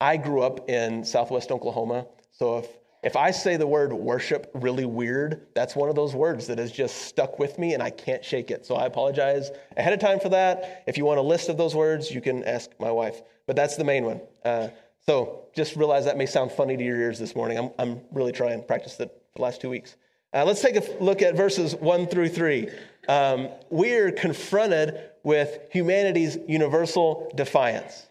I 0.00 0.18
grew 0.18 0.42
up 0.42 0.70
in 0.70 1.02
southwest 1.04 1.50
Oklahoma, 1.50 2.06
so 2.30 2.58
if 2.58 2.68
if 3.02 3.14
I 3.14 3.30
say 3.30 3.56
the 3.56 3.66
word 3.66 3.92
worship 3.92 4.50
really 4.54 4.84
weird, 4.84 5.46
that's 5.54 5.76
one 5.76 5.88
of 5.88 5.94
those 5.94 6.14
words 6.14 6.46
that 6.48 6.58
has 6.58 6.72
just 6.72 7.02
stuck 7.02 7.38
with 7.38 7.56
me 7.56 7.74
and 7.74 7.82
I 7.82 7.90
can't 7.90 8.24
shake 8.24 8.50
it. 8.50 8.66
So 8.66 8.74
I 8.74 8.86
apologize 8.86 9.50
ahead 9.76 9.92
of 9.92 10.00
time 10.00 10.18
for 10.18 10.30
that. 10.30 10.82
If 10.88 10.98
you 10.98 11.04
want 11.04 11.20
a 11.20 11.22
list 11.22 11.48
of 11.48 11.56
those 11.56 11.72
words, 11.72 12.10
you 12.10 12.20
can 12.20 12.42
ask 12.42 12.70
my 12.80 12.90
wife, 12.90 13.22
but 13.46 13.54
that's 13.54 13.76
the 13.76 13.84
main 13.84 14.04
one. 14.04 14.20
Uh, 14.44 14.68
so 15.06 15.44
just 15.54 15.76
realize 15.76 16.04
that 16.06 16.16
may 16.16 16.26
sound 16.26 16.50
funny 16.50 16.76
to 16.76 16.82
your 16.82 16.96
ears 16.96 17.20
this 17.20 17.36
morning. 17.36 17.58
I'm, 17.58 17.70
I'm 17.78 18.00
really 18.10 18.32
trying 18.32 18.60
to 18.60 18.66
practice 18.66 18.98
it 18.98 19.16
the 19.36 19.42
last 19.42 19.60
two 19.60 19.70
weeks. 19.70 19.94
Uh, 20.34 20.44
let's 20.44 20.60
take 20.60 20.76
a 20.76 21.02
look 21.02 21.22
at 21.22 21.36
verses 21.36 21.74
one 21.74 22.06
through 22.06 22.28
three. 22.28 22.68
Um, 23.08 23.48
we're 23.70 24.10
confronted 24.10 24.98
with 25.22 25.58
humanity's 25.72 26.36
universal 26.46 27.30
defiance. 27.34 28.06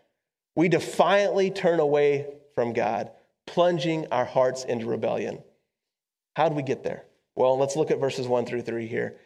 We 0.55 0.69
defiantly 0.69 1.51
turn 1.51 1.79
away 1.79 2.27
from 2.55 2.73
God 2.73 3.11
plunging 3.45 4.07
our 4.11 4.25
hearts 4.25 4.63
into 4.63 4.85
rebellion. 4.85 5.43
How 6.35 6.49
do 6.49 6.55
we 6.55 6.63
get 6.63 6.83
there? 6.83 7.05
Well, 7.35 7.57
let's 7.57 7.75
look 7.75 7.91
at 7.91 7.99
verses 7.99 8.27
1 8.27 8.45
through 8.45 8.63
3 8.63 8.87
here. 8.87 9.17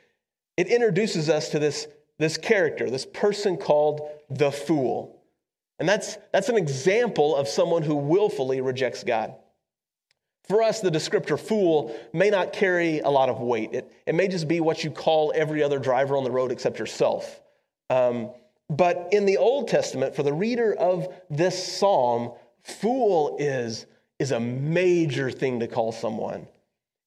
It 0.57 0.67
introduces 0.67 1.29
us 1.29 1.49
to 1.49 1.59
this, 1.59 1.87
this 2.17 2.37
character, 2.37 2.89
this 2.89 3.05
person 3.05 3.57
called 3.57 4.01
the 4.29 4.51
fool. 4.51 5.21
And 5.79 5.87
that's, 5.87 6.17
that's 6.33 6.49
an 6.49 6.57
example 6.57 7.35
of 7.35 7.47
someone 7.47 7.83
who 7.83 7.95
willfully 7.95 8.59
rejects 8.59 9.03
God. 9.03 9.35
For 10.47 10.63
us, 10.63 10.79
the 10.79 10.89
descriptor 10.89 11.39
fool 11.39 11.95
may 12.11 12.29
not 12.29 12.53
carry 12.53 12.99
a 12.99 13.09
lot 13.09 13.29
of 13.29 13.39
weight. 13.39 13.73
It, 13.73 13.91
it 14.07 14.15
may 14.15 14.27
just 14.27 14.47
be 14.47 14.59
what 14.59 14.83
you 14.83 14.89
call 14.89 15.31
every 15.35 15.61
other 15.61 15.77
driver 15.77 16.17
on 16.17 16.23
the 16.23 16.31
road 16.31 16.51
except 16.51 16.79
yourself. 16.79 17.39
Um, 17.89 18.31
but 18.69 19.09
in 19.11 19.25
the 19.25 19.37
Old 19.37 19.67
Testament, 19.67 20.15
for 20.15 20.23
the 20.23 20.33
reader 20.33 20.73
of 20.73 21.07
this 21.29 21.77
psalm, 21.77 22.31
fool 22.63 23.37
is 23.39 23.85
is 24.19 24.31
a 24.31 24.39
major 24.39 25.31
thing 25.31 25.61
to 25.61 25.67
call 25.67 25.93
someone. 25.93 26.45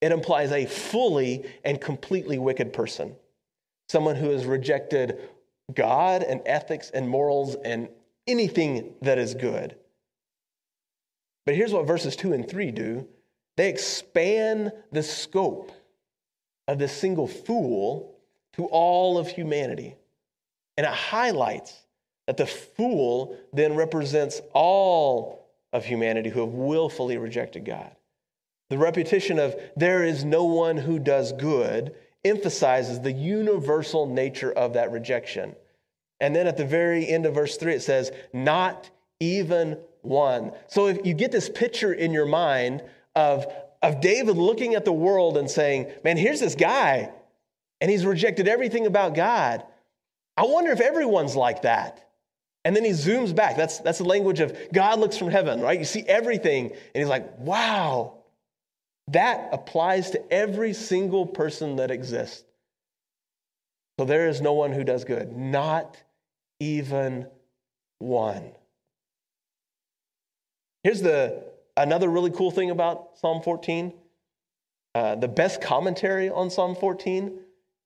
It 0.00 0.12
implies 0.12 0.50
a 0.50 0.66
fully 0.66 1.44
and 1.62 1.80
completely 1.80 2.38
wicked 2.38 2.72
person, 2.72 3.14
someone 3.88 4.16
who 4.16 4.30
has 4.30 4.46
rejected 4.46 5.20
God 5.72 6.22
and 6.22 6.40
ethics 6.46 6.90
and 6.90 7.08
morals 7.08 7.54
and 7.64 7.88
anything 8.26 8.94
that 9.02 9.18
is 9.18 9.34
good. 9.34 9.76
But 11.44 11.54
here's 11.54 11.72
what 11.72 11.86
verses 11.86 12.16
2 12.16 12.32
and 12.32 12.48
3 12.48 12.70
do 12.70 13.06
they 13.56 13.68
expand 13.68 14.72
the 14.90 15.02
scope 15.02 15.72
of 16.68 16.78
this 16.78 16.92
single 16.92 17.26
fool 17.26 18.14
to 18.54 18.66
all 18.66 19.18
of 19.18 19.28
humanity. 19.28 19.94
And 20.76 20.86
it 20.86 20.92
highlights 20.92 21.82
that 22.26 22.36
the 22.36 22.46
fool 22.46 23.36
then 23.52 23.74
represents 23.74 24.40
all 24.52 25.48
of 25.72 25.84
humanity 25.84 26.30
who 26.30 26.40
have 26.40 26.52
willfully 26.52 27.18
rejected 27.18 27.64
God. 27.64 27.94
The 28.70 28.78
repetition 28.78 29.38
of 29.38 29.54
there 29.76 30.04
is 30.04 30.24
no 30.24 30.44
one 30.44 30.76
who 30.76 30.98
does 30.98 31.32
good 31.32 31.94
emphasizes 32.24 33.00
the 33.00 33.12
universal 33.12 34.06
nature 34.06 34.52
of 34.52 34.74
that 34.74 34.92
rejection. 34.92 35.54
And 36.20 36.34
then 36.34 36.46
at 36.46 36.56
the 36.56 36.64
very 36.64 37.08
end 37.08 37.26
of 37.26 37.34
verse 37.34 37.56
3, 37.56 37.74
it 37.74 37.82
says, 37.82 38.12
not 38.32 38.88
even 39.18 39.78
one. 40.02 40.52
So 40.68 40.86
if 40.86 41.04
you 41.04 41.14
get 41.14 41.32
this 41.32 41.48
picture 41.48 41.92
in 41.92 42.12
your 42.12 42.26
mind 42.26 42.82
of, 43.14 43.46
of 43.82 44.00
David 44.00 44.36
looking 44.36 44.74
at 44.74 44.84
the 44.84 44.92
world 44.92 45.36
and 45.36 45.50
saying, 45.50 45.90
man, 46.04 46.16
here's 46.16 46.40
this 46.40 46.54
guy, 46.54 47.10
and 47.80 47.90
he's 47.90 48.06
rejected 48.06 48.48
everything 48.48 48.86
about 48.86 49.14
God. 49.14 49.64
I 50.36 50.44
wonder 50.44 50.70
if 50.70 50.80
everyone's 50.80 51.36
like 51.36 51.62
that. 51.62 52.08
And 52.64 52.76
then 52.76 52.84
he 52.84 52.92
zooms 52.92 53.34
back. 53.34 53.56
That's, 53.56 53.80
that's 53.80 53.98
the 53.98 54.04
language 54.04 54.40
of 54.40 54.56
God 54.72 55.00
looks 55.00 55.18
from 55.18 55.28
heaven, 55.28 55.60
right? 55.60 55.78
You 55.78 55.84
see 55.84 56.02
everything, 56.02 56.70
and 56.70 56.78
he's 56.94 57.08
like, 57.08 57.38
wow. 57.38 58.18
That 59.08 59.48
applies 59.52 60.12
to 60.12 60.32
every 60.32 60.72
single 60.72 61.26
person 61.26 61.76
that 61.76 61.90
exists. 61.90 62.44
So 63.98 64.06
there 64.06 64.28
is 64.28 64.40
no 64.40 64.52
one 64.52 64.72
who 64.72 64.84
does 64.84 65.04
good, 65.04 65.36
not 65.36 65.96
even 66.60 67.26
one. 67.98 68.52
Here's 70.84 71.02
the 71.02 71.44
another 71.82 72.08
really 72.08 72.30
cool 72.30 72.50
thing 72.50 72.70
about 72.70 73.18
Psalm 73.18 73.42
14. 73.42 73.92
Uh, 74.94 75.14
the 75.16 75.28
best 75.28 75.60
commentary 75.60 76.28
on 76.28 76.50
Psalm 76.50 76.74
14 76.74 77.38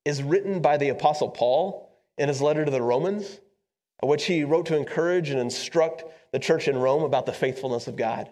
is 0.05 0.23
written 0.23 0.61
by 0.61 0.77
the 0.77 0.89
Apostle 0.89 1.31
Paul 1.31 1.91
in 2.19 2.29
his 2.29 2.41
letter 2.41 2.65
to 2.65 2.71
the 2.71 2.83
Romans 2.83 3.41
which 4.03 4.27
he 4.27 4.45
wrote 4.45 4.67
to 4.67 4.77
encourage 4.77 5.31
and 5.31 5.41
instruct 5.41 6.05
the 6.33 6.39
church 6.39 6.69
in 6.69 6.77
Rome 6.77 7.03
about 7.03 7.27
the 7.27 7.33
faithfulness 7.33 7.87
of 7.87 7.97
God. 7.97 8.31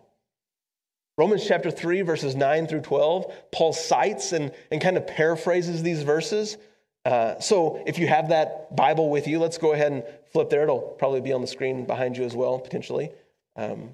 Romans 1.17 1.47
chapter 1.47 1.71
3, 1.71 2.03
verses 2.03 2.35
9 2.35 2.67
through 2.67 2.81
12, 2.81 3.33
Paul 3.53 3.73
cites 3.73 4.33
and, 4.33 4.53
and 4.71 4.81
kind 4.81 4.97
of 4.97 5.07
paraphrases 5.07 5.83
these 5.83 6.03
verses. 6.03 6.59
Uh, 7.05 7.39
so 7.39 7.83
if 7.87 7.99
you 7.99 8.07
have 8.09 8.31
that 8.31 8.75
Bible 8.75 9.11
with 9.11 9.29
you, 9.29 9.39
let's 9.39 9.59
go 9.59 9.73
ahead 9.73 9.93
and 9.93 10.03
flip 10.33 10.51
there. 10.51 10.65
It'll 10.65 10.81
probably 10.81 11.21
be 11.21 11.33
on 11.33 11.41
the 11.41 11.47
screen 11.47 11.87
behind 11.87 12.17
you 12.17 12.25
as 12.25 12.35
well, 12.35 12.59
potentially. 12.59 13.13
Um, 13.57 13.93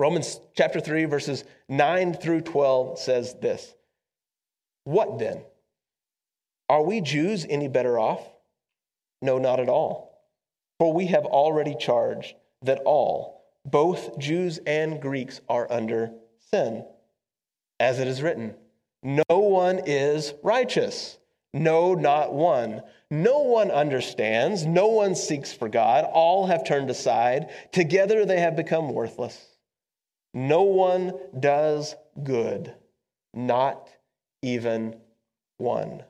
Romans 0.00 0.40
chapter 0.56 0.80
3, 0.80 1.04
verses 1.04 1.44
9 1.68 2.14
through 2.14 2.40
12 2.40 2.98
says 2.98 3.34
this 3.34 3.74
What 4.84 5.18
then? 5.18 5.42
Are 6.70 6.82
we 6.82 7.02
Jews 7.02 7.44
any 7.46 7.68
better 7.68 7.98
off? 7.98 8.26
No, 9.20 9.36
not 9.36 9.60
at 9.60 9.68
all. 9.68 10.24
For 10.78 10.94
we 10.94 11.08
have 11.08 11.26
already 11.26 11.76
charged 11.78 12.34
that 12.62 12.80
all, 12.86 13.44
both 13.66 14.18
Jews 14.18 14.58
and 14.66 15.02
Greeks, 15.02 15.42
are 15.50 15.70
under 15.70 16.12
sin. 16.50 16.86
As 17.78 17.98
it 17.98 18.08
is 18.08 18.22
written, 18.22 18.54
no 19.02 19.22
one 19.28 19.82
is 19.84 20.32
righteous. 20.42 21.18
No, 21.52 21.92
not 21.92 22.32
one. 22.32 22.80
No 23.10 23.40
one 23.40 23.70
understands. 23.70 24.64
No 24.64 24.86
one 24.86 25.14
seeks 25.14 25.52
for 25.52 25.68
God. 25.68 26.06
All 26.10 26.46
have 26.46 26.64
turned 26.64 26.88
aside. 26.88 27.50
Together 27.70 28.24
they 28.24 28.40
have 28.40 28.56
become 28.56 28.94
worthless. 28.94 29.49
No 30.32 30.62
one 30.62 31.12
does 31.38 31.94
good, 32.22 32.74
not 33.34 33.88
even 34.42 34.96
one. 35.58 36.02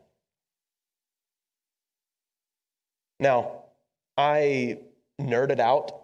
Now, 3.18 3.64
I 4.16 4.78
nerded 5.20 5.60
out 5.60 6.00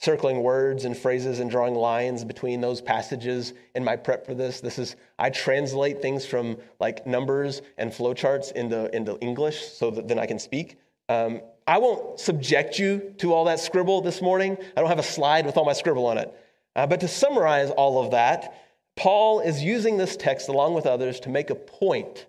circling 0.00 0.42
words 0.42 0.84
and 0.84 0.96
phrases 0.96 1.38
and 1.38 1.48
drawing 1.48 1.76
lines 1.76 2.24
between 2.24 2.60
those 2.60 2.80
passages 2.80 3.54
in 3.76 3.84
my 3.84 3.94
prep 3.94 4.26
for 4.26 4.34
this. 4.34 4.60
This 4.60 4.78
is 4.78 4.96
I 5.18 5.30
translate 5.30 6.02
things 6.02 6.26
from 6.26 6.56
like 6.80 7.06
numbers 7.06 7.62
and 7.78 7.92
flowcharts 7.92 8.50
into 8.52 8.94
into 8.94 9.16
English 9.20 9.64
so 9.68 9.90
that 9.92 10.08
then 10.08 10.18
I 10.18 10.26
can 10.26 10.40
speak. 10.40 10.76
Um, 11.08 11.40
I 11.68 11.78
won't 11.78 12.18
subject 12.18 12.78
you 12.80 13.14
to 13.18 13.32
all 13.32 13.44
that 13.44 13.60
scribble 13.60 14.00
this 14.00 14.20
morning. 14.20 14.56
I 14.76 14.80
don't 14.80 14.88
have 14.88 14.98
a 14.98 15.04
slide 15.04 15.46
with 15.46 15.56
all 15.56 15.64
my 15.64 15.72
scribble 15.72 16.06
on 16.06 16.18
it. 16.18 16.34
Uh, 16.74 16.86
but 16.86 17.00
to 17.00 17.08
summarize 17.08 17.70
all 17.70 18.02
of 18.02 18.12
that, 18.12 18.54
Paul 18.96 19.40
is 19.40 19.62
using 19.62 19.96
this 19.96 20.16
text 20.16 20.48
along 20.48 20.74
with 20.74 20.86
others 20.86 21.20
to 21.20 21.28
make 21.28 21.50
a 21.50 21.54
point 21.54 22.26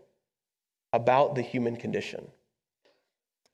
about 0.92 1.36
the 1.36 1.42
human 1.42 1.76
condition. 1.76 2.28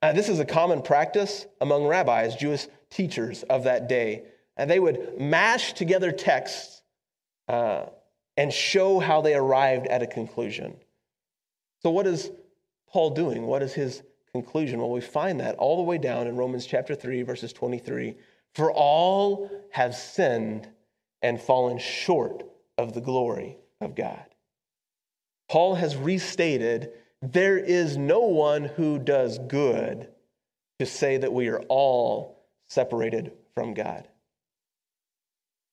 Uh, 0.01 0.13
this 0.13 0.29
is 0.29 0.39
a 0.39 0.45
common 0.45 0.81
practice 0.81 1.45
among 1.59 1.85
rabbis, 1.85 2.35
Jewish 2.35 2.67
teachers 2.89 3.43
of 3.43 3.63
that 3.65 3.87
day. 3.87 4.23
And 4.57 4.69
they 4.69 4.79
would 4.79 5.19
mash 5.19 5.73
together 5.73 6.11
texts 6.11 6.81
uh, 7.47 7.85
and 8.37 8.53
show 8.53 8.99
how 8.99 9.21
they 9.21 9.33
arrived 9.33 9.87
at 9.87 10.01
a 10.01 10.07
conclusion. 10.07 10.75
So, 11.81 11.89
what 11.91 12.07
is 12.07 12.31
Paul 12.89 13.11
doing? 13.11 13.45
What 13.45 13.63
is 13.63 13.73
his 13.73 14.03
conclusion? 14.31 14.79
Well, 14.79 14.91
we 14.91 15.01
find 15.01 15.39
that 15.39 15.55
all 15.55 15.77
the 15.77 15.83
way 15.83 15.97
down 15.97 16.27
in 16.27 16.35
Romans 16.35 16.65
chapter 16.65 16.95
3, 16.95 17.23
verses 17.23 17.53
23. 17.53 18.15
For 18.53 18.71
all 18.71 19.49
have 19.71 19.95
sinned 19.95 20.67
and 21.21 21.39
fallen 21.39 21.77
short 21.77 22.43
of 22.77 22.93
the 22.93 23.01
glory 23.01 23.57
of 23.81 23.95
God. 23.95 24.25
Paul 25.49 25.75
has 25.75 25.95
restated 25.95 26.91
there 27.21 27.57
is 27.57 27.97
no 27.97 28.21
one 28.21 28.63
who 28.63 28.99
does 28.99 29.39
good, 29.39 30.07
to 30.79 30.85
say 30.85 31.17
that 31.17 31.33
we 31.33 31.49
are 31.49 31.59
all 31.67 32.45
separated 32.69 33.33
from 33.53 33.73
God. 33.73 34.07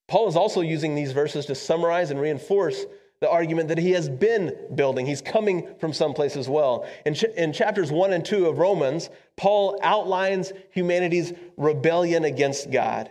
Paul 0.08 0.28
is 0.28 0.36
also 0.36 0.60
using 0.60 0.94
these 0.94 1.12
verses 1.12 1.46
to 1.46 1.54
summarize 1.54 2.10
and 2.10 2.20
reinforce 2.20 2.84
the 3.20 3.30
argument 3.30 3.68
that 3.68 3.78
he 3.78 3.92
has 3.92 4.08
been 4.08 4.54
building. 4.74 5.06
He's 5.06 5.22
coming 5.22 5.74
from 5.80 5.92
someplace 5.92 6.36
as 6.36 6.48
well. 6.48 6.86
In, 7.06 7.14
ch- 7.14 7.24
in 7.36 7.52
chapters 7.52 7.90
1 7.90 8.12
and 8.12 8.24
2 8.24 8.46
of 8.46 8.58
Romans, 8.58 9.08
Paul 9.36 9.78
outlines 9.82 10.52
humanity's 10.70 11.32
rebellion 11.56 12.24
against 12.24 12.70
God. 12.70 13.10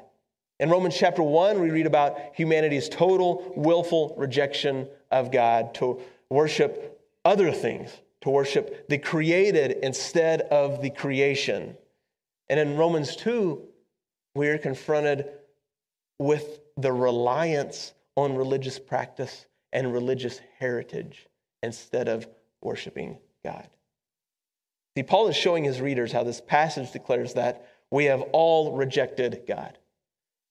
In 0.59 0.69
Romans 0.69 0.95
chapter 0.97 1.21
1, 1.21 1.59
we 1.59 1.69
read 1.69 1.85
about 1.85 2.17
humanity's 2.33 2.87
total 2.87 3.53
willful 3.57 4.15
rejection 4.17 4.87
of 5.11 5.31
God 5.31 5.73
to 5.75 5.99
worship 6.29 7.01
other 7.25 7.51
things, 7.51 7.91
to 8.21 8.29
worship 8.29 8.87
the 8.87 8.97
created 8.97 9.79
instead 9.83 10.41
of 10.41 10.81
the 10.81 10.89
creation. 10.89 11.75
And 12.49 12.57
in 12.57 12.77
Romans 12.77 13.17
2, 13.17 13.61
we 14.35 14.47
are 14.47 14.57
confronted 14.57 15.27
with 16.19 16.61
the 16.77 16.93
reliance 16.93 17.93
on 18.15 18.35
religious 18.35 18.79
practice 18.79 19.47
and 19.73 19.91
religious 19.91 20.39
heritage 20.59 21.27
instead 21.63 22.07
of 22.07 22.27
worshiping 22.61 23.17
God. 23.43 23.67
See, 24.95 25.03
Paul 25.03 25.27
is 25.27 25.35
showing 25.35 25.65
his 25.65 25.81
readers 25.81 26.13
how 26.13 26.23
this 26.23 26.39
passage 26.39 26.93
declares 26.93 27.33
that 27.33 27.67
we 27.91 28.05
have 28.05 28.21
all 28.31 28.71
rejected 28.77 29.43
God. 29.45 29.77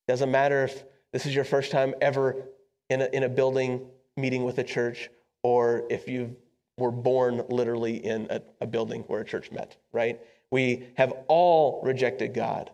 Doesn't 0.09 0.31
matter 0.31 0.65
if 0.65 0.85
this 1.13 1.27
is 1.27 1.35
your 1.35 1.45
first 1.45 1.71
time 1.71 1.95
ever 2.01 2.49
in 2.91 3.03
a, 3.03 3.09
in 3.13 3.23
a 3.23 3.29
building 3.29 3.87
meeting 4.17 4.45
with 4.45 4.59
a 4.59 4.65
church 4.65 5.09
or 5.43 5.87
if 5.91 6.09
you 6.09 6.37
were 6.77 6.91
born 6.91 7.43
literally 7.49 8.05
in 8.05 8.27
a, 8.31 8.43
a 8.61 8.67
building 8.67 9.03
where 9.03 9.21
a 9.21 9.25
church 9.25 9.51
met, 9.51 9.77
right? 9.93 10.21
We 10.51 10.89
have 10.97 11.13
all 11.29 11.81
rejected 11.85 12.35
God 12.35 12.71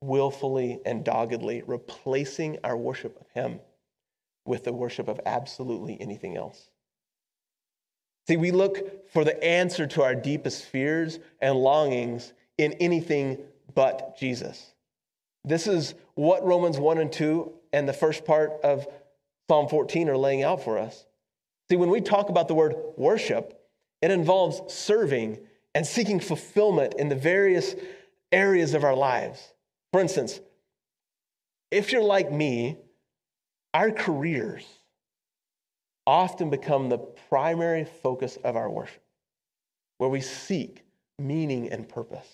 willfully 0.00 0.80
and 0.84 1.04
doggedly, 1.04 1.62
replacing 1.66 2.58
our 2.64 2.76
worship 2.76 3.20
of 3.20 3.28
Him 3.30 3.60
with 4.44 4.64
the 4.64 4.72
worship 4.72 5.08
of 5.08 5.20
absolutely 5.26 6.00
anything 6.00 6.36
else. 6.36 6.70
See, 8.28 8.36
we 8.36 8.50
look 8.50 9.10
for 9.10 9.24
the 9.24 9.42
answer 9.42 9.86
to 9.88 10.02
our 10.02 10.14
deepest 10.14 10.64
fears 10.64 11.18
and 11.40 11.56
longings 11.56 12.32
in 12.58 12.72
anything 12.74 13.38
but 13.74 14.16
Jesus. 14.18 14.72
This 15.46 15.68
is 15.68 15.94
what 16.14 16.44
Romans 16.44 16.78
1 16.78 16.98
and 16.98 17.12
2 17.12 17.52
and 17.72 17.88
the 17.88 17.92
first 17.92 18.24
part 18.24 18.52
of 18.64 18.86
Psalm 19.48 19.68
14 19.68 20.08
are 20.08 20.16
laying 20.16 20.42
out 20.42 20.64
for 20.64 20.76
us. 20.76 21.06
See, 21.70 21.76
when 21.76 21.90
we 21.90 22.00
talk 22.00 22.28
about 22.28 22.48
the 22.48 22.54
word 22.54 22.74
worship, 22.96 23.58
it 24.02 24.10
involves 24.10 24.72
serving 24.72 25.38
and 25.74 25.86
seeking 25.86 26.18
fulfillment 26.18 26.94
in 26.98 27.08
the 27.08 27.14
various 27.14 27.76
areas 28.32 28.74
of 28.74 28.82
our 28.82 28.94
lives. 28.96 29.52
For 29.92 30.00
instance, 30.00 30.40
if 31.70 31.92
you're 31.92 32.02
like 32.02 32.32
me, 32.32 32.78
our 33.72 33.92
careers 33.92 34.64
often 36.06 36.50
become 36.50 36.88
the 36.88 36.98
primary 36.98 37.84
focus 37.84 38.36
of 38.42 38.56
our 38.56 38.70
worship, 38.70 39.02
where 39.98 40.10
we 40.10 40.20
seek 40.20 40.84
meaning 41.18 41.70
and 41.70 41.88
purpose. 41.88 42.28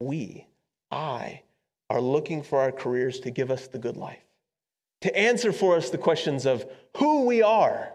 We, 0.00 0.46
I, 0.90 1.42
are 1.92 2.00
looking 2.00 2.42
for 2.42 2.58
our 2.58 2.72
careers 2.72 3.20
to 3.20 3.30
give 3.30 3.50
us 3.50 3.66
the 3.66 3.78
good 3.78 3.98
life, 3.98 4.24
to 5.02 5.14
answer 5.14 5.52
for 5.52 5.76
us 5.76 5.90
the 5.90 5.98
questions 5.98 6.46
of 6.46 6.64
who 6.96 7.26
we 7.26 7.42
are. 7.42 7.92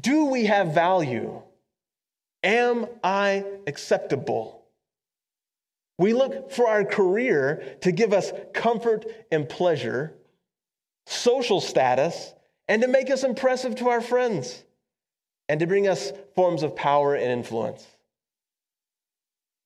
Do 0.00 0.24
we 0.24 0.46
have 0.46 0.74
value? 0.74 1.40
Am 2.42 2.86
I 3.04 3.44
acceptable? 3.68 4.64
We 5.98 6.12
look 6.12 6.50
for 6.50 6.66
our 6.66 6.84
career 6.84 7.76
to 7.82 7.92
give 7.92 8.12
us 8.12 8.32
comfort 8.52 9.06
and 9.30 9.48
pleasure, 9.48 10.14
social 11.06 11.60
status, 11.60 12.34
and 12.66 12.82
to 12.82 12.88
make 12.88 13.08
us 13.08 13.22
impressive 13.22 13.76
to 13.76 13.88
our 13.88 14.00
friends, 14.00 14.64
and 15.48 15.60
to 15.60 15.66
bring 15.68 15.86
us 15.86 16.12
forms 16.34 16.64
of 16.64 16.74
power 16.74 17.14
and 17.14 17.30
influence. 17.30 17.86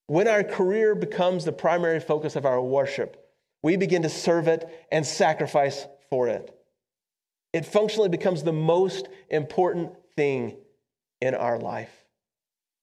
When 0.07 0.27
our 0.27 0.43
career 0.43 0.95
becomes 0.95 1.45
the 1.45 1.51
primary 1.51 1.99
focus 1.99 2.35
of 2.35 2.45
our 2.45 2.61
worship, 2.61 3.17
we 3.61 3.77
begin 3.77 4.01
to 4.03 4.09
serve 4.09 4.47
it 4.47 4.67
and 4.91 5.05
sacrifice 5.05 5.87
for 6.09 6.27
it. 6.27 6.53
It 7.53 7.65
functionally 7.65 8.09
becomes 8.09 8.43
the 8.43 8.53
most 8.53 9.07
important 9.29 9.93
thing 10.15 10.57
in 11.21 11.35
our 11.35 11.57
life. 11.57 12.05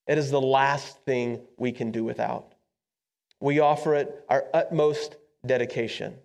It 0.07 0.17
is 0.17 0.31
the 0.31 0.41
last 0.41 0.99
thing 1.05 1.43
we 1.57 1.73
can 1.73 1.91
do 1.91 2.05
without. 2.05 2.55
We 3.41 3.61
offer 3.61 3.95
it 3.95 4.25
our 4.29 4.47
utmost 4.55 5.17
dedication, 5.45 6.17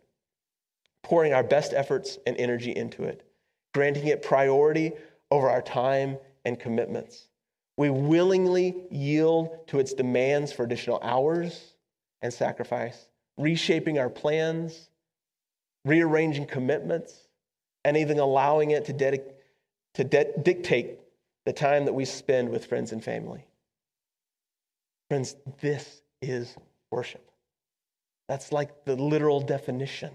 pouring 1.03 1.34
our 1.34 1.43
best 1.43 1.73
efforts 1.73 2.17
and 2.25 2.38
energy 2.38 2.71
into 2.71 3.03
it, 3.03 3.27
granting 3.73 4.08
it 4.08 4.21
priority 4.21 4.93
over 5.29 5.49
our 5.49 5.62
time 5.62 6.17
and 6.45 6.60
commitments. 6.60 7.27
We 7.77 7.89
willingly 7.89 8.75
yield 8.89 9.67
to 9.67 9.79
its 9.79 9.93
demands 9.93 10.51
for 10.53 10.63
additional 10.63 10.99
hours 11.01 11.73
and 12.21 12.33
sacrifice, 12.33 13.07
reshaping 13.38 13.99
our 13.99 14.09
plans, 14.09 14.89
rearranging 15.83 16.45
commitments, 16.45 17.27
and 17.83 17.97
even 17.97 18.19
allowing 18.19 18.71
it 18.71 18.85
to, 18.85 18.93
dedic- 18.93 19.33
to 19.95 20.03
de- 20.03 20.31
dictate 20.41 20.99
the 21.45 21.53
time 21.53 21.85
that 21.85 21.93
we 21.93 22.05
spend 22.05 22.49
with 22.49 22.65
friends 22.65 22.91
and 22.91 23.03
family. 23.03 23.45
Friends, 25.09 25.35
this 25.61 26.01
is 26.21 26.55
worship. 26.91 27.29
That's 28.27 28.51
like 28.51 28.85
the 28.85 28.95
literal 28.95 29.39
definition. 29.39 30.11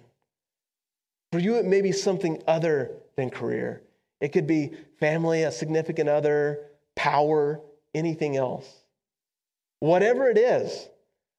For 1.31 1.39
you, 1.39 1.57
it 1.57 1.65
may 1.65 1.81
be 1.81 1.93
something 1.93 2.43
other 2.49 2.91
than 3.17 3.31
career. 3.31 3.83
It 4.21 4.31
could 4.31 4.49
be 4.49 4.73
family, 4.99 5.45
a 5.45 5.53
significant 5.53 6.09
other, 6.09 6.70
power, 7.01 7.63
anything 7.95 8.37
else. 8.37 8.69
Whatever 9.79 10.29
it 10.29 10.37
is, 10.37 10.87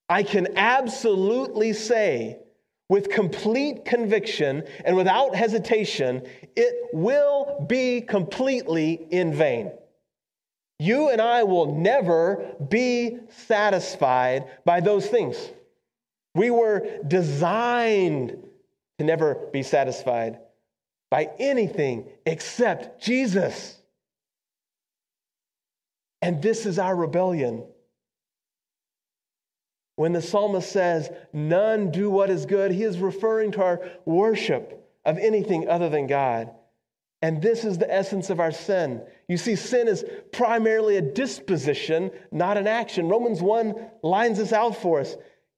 I 0.10 0.24
can 0.24 0.58
absolutely 0.58 1.74
say 1.74 2.40
with 2.90 3.12
complete 3.12 3.86
conviction 3.86 4.64
and 4.84 4.98
without 4.98 5.36
hesitation, 5.36 6.24
it 6.56 6.90
will 6.94 7.64
be 7.70 8.02
completely 8.02 9.06
in 9.12 9.36
vain. 9.36 9.72
You 10.80 11.10
and 11.10 11.22
I 11.22 11.44
will 11.44 11.76
never 11.76 12.56
be 12.68 13.20
satisfied 13.30 14.46
by 14.66 14.80
those 14.80 15.06
things. 15.06 15.38
We 16.34 16.50
were 16.50 16.88
designed 17.08 18.36
to 18.98 19.06
never 19.06 19.36
be 19.54 19.62
satisfied 19.62 20.40
by 21.12 21.30
anything 21.38 22.08
except 22.26 23.00
Jesus. 23.00 23.78
And 26.22 26.42
this 26.42 26.66
is 26.66 26.78
our 26.78 26.96
rebellion. 26.96 27.64
When 29.96 30.14
the 30.14 30.22
psalmist 30.22 30.72
says, 30.72 31.10
None 31.34 31.92
do 31.92 32.10
what 32.10 32.30
is 32.30 32.46
good, 32.46 32.72
he 32.72 32.84
is 32.84 33.00
referring 33.00 33.52
to 33.54 33.64
our 33.64 33.82
worship 34.06 34.78
of 35.06 35.18
anything 35.18 35.68
other 35.68 35.90
than 35.90 36.08
God. 36.08 36.52
And 37.24 37.42
this 37.42 37.66
is 37.66 37.78
the 37.78 37.92
essence 37.94 38.30
of 38.30 38.40
our 38.40 38.52
sin. 38.52 39.02
You 39.28 39.38
see, 39.38 39.56
sin 39.56 39.88
is 39.88 40.04
primarily 40.32 40.98
a 40.98 41.02
disposition, 41.02 42.12
not 42.32 42.58
an 42.58 42.66
action. 42.66 43.08
Romans 43.08 43.42
1 43.42 43.76
lines 44.02 44.40
this 44.40 44.54
out 44.54 44.76
for 44.76 45.02
us. 45.02 45.16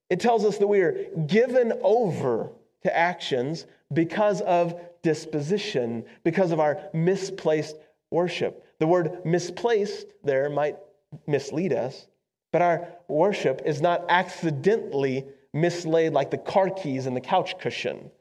It 0.09 0.19
tells 0.19 0.43
us 0.43 0.57
that 0.57 0.67
we 0.67 0.81
are 0.81 1.05
given 1.25 1.73
over 1.81 2.51
to 2.83 2.95
actions 2.95 3.65
because 3.93 4.41
of 4.41 4.79
disposition, 5.03 6.03
because 6.23 6.51
of 6.51 6.59
our 6.59 6.89
misplaced 6.93 7.77
worship. 8.11 8.65
The 8.83 8.87
word 8.87 9.25
misplaced 9.25 10.07
there 10.25 10.49
might 10.49 10.77
mislead 11.25 11.71
us, 11.71 12.05
but 12.51 12.61
our 12.61 12.89
worship 13.07 13.61
is 13.65 13.79
not 13.79 14.03
accidentally 14.09 15.25
mislaid 15.53 16.11
like 16.11 16.31
the 16.31 16.37
car 16.37 16.69
keys 16.69 17.05
and 17.05 17.15
the 17.15 17.21
couch 17.21 17.57
cushion. 17.59 18.11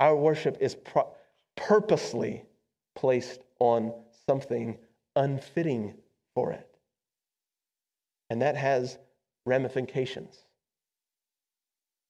Our 0.00 0.16
worship 0.16 0.56
is 0.60 0.74
pro- 0.74 1.14
purposely 1.54 2.42
placed 2.96 3.38
on 3.60 3.94
something 4.26 4.78
unfitting 5.14 5.94
for 6.34 6.50
it. 6.50 6.68
And 8.30 8.42
that 8.42 8.56
has 8.56 8.98
ramifications. 9.44 10.44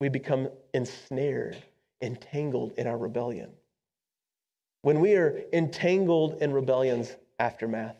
We 0.00 0.08
become 0.08 0.48
ensnared, 0.72 1.62
entangled 2.00 2.72
in 2.78 2.86
our 2.86 2.96
rebellion. 2.96 3.50
When 4.80 5.00
we 5.00 5.16
are 5.16 5.42
entangled 5.52 6.40
in 6.40 6.54
rebellion's 6.54 7.14
aftermath, 7.38 7.96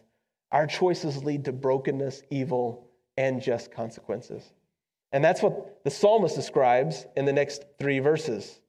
our 0.53 0.67
choices 0.67 1.25
lead 1.25 1.45
to 1.45 1.53
brokenness, 1.53 2.23
evil, 2.31 2.89
and 3.17 3.43
just 3.43 3.73
consequences. 3.73 4.43
And 5.13 5.25
that's 5.25 5.43
what 5.43 5.85
the 5.85 5.91
psalmist 5.91 6.35
describes 6.35 7.07
in 7.17 7.25
the 7.25 7.33
next 7.33 7.65
three 7.79 7.99
verses. 7.99 8.61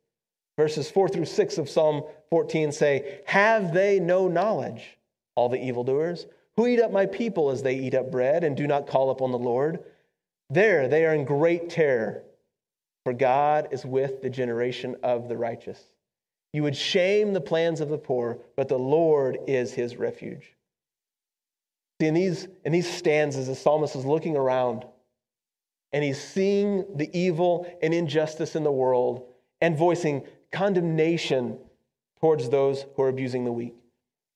Verses 0.57 0.89
4 0.89 1.09
through 1.09 1.25
6 1.25 1.57
of 1.57 1.69
Psalm 1.69 2.03
14 2.29 2.71
say, 2.71 3.21
Have 3.25 3.73
they 3.73 3.99
no 3.99 4.27
knowledge? 4.27 4.97
all 5.37 5.47
the 5.49 5.63
evildoers, 5.63 6.25
who 6.57 6.65
eat 6.65 6.81
up 6.81 6.91
my 6.91 7.05
people 7.05 7.51
as 7.51 7.61
they 7.61 7.75
eat 7.75 7.93
up 7.93 8.11
bread 8.11 8.43
and 8.43 8.57
do 8.57 8.65
not 8.65 8.87
call 8.87 9.11
upon 9.11 9.31
the 9.31 9.37
Lord. 9.37 9.83
There 10.49 10.87
they 10.87 11.05
are 11.05 11.13
in 11.13 11.25
great 11.25 11.69
terror, 11.69 12.23
for 13.05 13.13
God 13.13 13.67
is 13.71 13.85
with 13.85 14.23
the 14.23 14.31
generation 14.31 14.95
of 15.03 15.29
the 15.29 15.37
righteous. 15.37 15.79
You 16.53 16.63
would 16.63 16.75
shame 16.75 17.33
the 17.33 17.41
plans 17.41 17.81
of 17.81 17.89
the 17.89 17.99
poor, 17.99 18.39
but 18.55 18.67
the 18.67 18.79
Lord 18.79 19.37
is 19.45 19.73
his 19.73 19.95
refuge. 19.95 20.55
See, 21.99 22.07
in 22.07 22.13
these, 22.13 22.47
in 22.63 22.71
these 22.71 22.91
stanzas, 22.91 23.47
the 23.47 23.55
psalmist 23.55 23.95
is 23.95 24.05
looking 24.05 24.35
around 24.35 24.85
and 25.91 26.03
he's 26.03 26.21
seeing 26.21 26.85
the 26.95 27.09
evil 27.17 27.65
and 27.81 27.93
injustice 27.93 28.55
in 28.55 28.63
the 28.63 28.71
world 28.71 29.25
and 29.61 29.77
voicing 29.77 30.23
condemnation 30.51 31.57
towards 32.19 32.49
those 32.49 32.85
who 32.95 33.01
are 33.01 33.09
abusing 33.09 33.45
the 33.45 33.51
weak. 33.51 33.73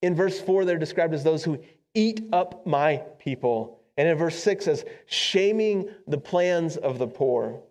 In 0.01 0.15
verse 0.15 0.39
4, 0.41 0.65
they're 0.65 0.77
described 0.77 1.13
as 1.13 1.23
those 1.23 1.43
who 1.43 1.59
eat 1.93 2.27
up 2.31 2.65
my 2.65 3.03
people. 3.19 3.81
And 3.97 4.07
in 4.07 4.17
verse 4.17 4.41
6 4.41 4.67
as 4.67 4.85
shaming 5.05 5.89
the 6.07 6.17
plans 6.17 6.77
of 6.77 6.97
the 6.97 7.07
poor. 7.07 7.61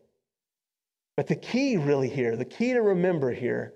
But 1.17 1.27
the 1.27 1.37
key, 1.37 1.77
really, 1.77 2.09
here, 2.09 2.37
the 2.37 2.45
key 2.45 2.73
to 2.73 2.81
remember 2.81 3.33
here 3.33 3.75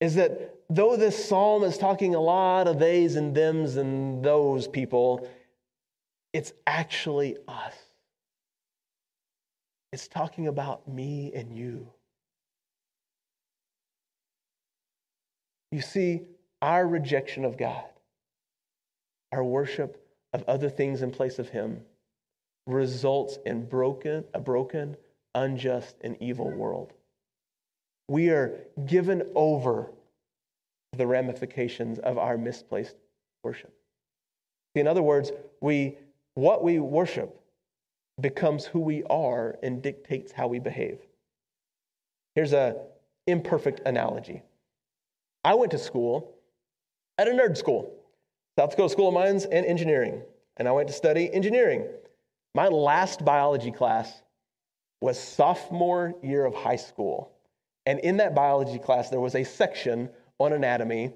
is 0.00 0.14
that 0.14 0.54
though 0.74 0.96
this 0.96 1.28
psalm 1.28 1.64
is 1.64 1.76
talking 1.76 2.14
a 2.14 2.20
lot 2.20 2.66
of 2.66 2.78
theys 2.78 3.16
and 3.16 3.34
thems 3.34 3.76
and 3.76 4.24
those 4.24 4.66
people, 4.66 5.28
it's 6.32 6.52
actually 6.66 7.36
us. 7.46 7.74
It's 9.92 10.08
talking 10.08 10.48
about 10.48 10.88
me 10.88 11.32
and 11.34 11.54
you. 11.54 11.88
You 15.70 15.82
see, 15.82 16.22
our 16.62 16.86
rejection 16.86 17.44
of 17.44 17.58
God, 17.58 17.84
our 19.32 19.44
worship 19.44 20.06
of 20.32 20.44
other 20.48 20.70
things 20.70 21.02
in 21.02 21.10
place 21.10 21.38
of 21.38 21.50
Him, 21.50 21.80
results 22.66 23.38
in 23.44 23.66
broken, 23.66 24.24
a 24.32 24.40
broken, 24.40 24.96
unjust, 25.34 25.96
and 26.02 26.16
evil 26.20 26.50
world. 26.50 26.92
We 28.08 28.30
are 28.30 28.60
given 28.86 29.22
over 29.34 29.90
the 30.96 31.06
ramifications 31.06 31.98
of 31.98 32.18
our 32.18 32.36
misplaced 32.36 32.96
worship. 33.42 33.72
In 34.74 34.86
other 34.86 35.02
words, 35.02 35.32
we, 35.60 35.96
what 36.34 36.62
we 36.62 36.78
worship 36.78 37.40
becomes 38.20 38.64
who 38.64 38.80
we 38.80 39.02
are 39.04 39.56
and 39.62 39.82
dictates 39.82 40.32
how 40.32 40.46
we 40.46 40.58
behave. 40.58 40.98
Here's 42.34 42.52
a 42.52 42.76
imperfect 43.26 43.80
analogy. 43.86 44.42
I 45.44 45.54
went 45.54 45.72
to 45.72 45.78
school 45.78 46.34
at 47.18 47.28
a 47.28 47.30
nerd 47.30 47.56
school, 47.56 47.92
South 48.58 48.70
Dakota 48.70 48.88
School 48.88 49.08
of 49.08 49.14
Mines 49.14 49.44
and 49.44 49.66
Engineering, 49.66 50.22
and 50.56 50.68
I 50.68 50.72
went 50.72 50.88
to 50.88 50.94
study 50.94 51.32
engineering. 51.32 51.86
My 52.54 52.68
last 52.68 53.24
biology 53.24 53.70
class 53.70 54.22
was 55.00 55.18
sophomore 55.18 56.14
year 56.22 56.44
of 56.44 56.54
high 56.54 56.76
school. 56.76 57.32
And 57.86 57.98
in 58.00 58.18
that 58.18 58.34
biology 58.34 58.78
class, 58.78 59.10
there 59.10 59.20
was 59.20 59.34
a 59.34 59.42
section 59.42 60.08
on 60.38 60.52
anatomy, 60.52 61.12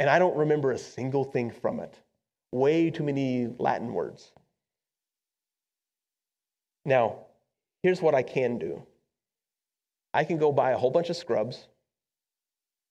and 0.00 0.10
I 0.10 0.18
don't 0.18 0.36
remember 0.36 0.72
a 0.72 0.78
single 0.78 1.24
thing 1.24 1.50
from 1.50 1.80
it. 1.80 1.98
Way 2.52 2.90
too 2.90 3.02
many 3.02 3.48
Latin 3.58 3.92
words. 3.92 4.32
Now, 6.84 7.26
here's 7.82 8.02
what 8.02 8.14
I 8.14 8.22
can 8.22 8.58
do 8.58 8.86
I 10.12 10.24
can 10.24 10.38
go 10.38 10.52
buy 10.52 10.70
a 10.70 10.78
whole 10.78 10.90
bunch 10.90 11.10
of 11.10 11.16
scrubs. 11.16 11.66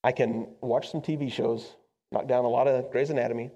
I 0.03 0.12
can 0.12 0.47
watch 0.62 0.91
some 0.91 1.01
TV 1.01 1.32
shows, 1.32 1.75
knock 2.12 2.27
down 2.27 2.43
a 2.43 2.49
lot 2.49 2.67
of 2.67 2.91
Grey's 2.91 3.10
Anatomy. 3.10 3.51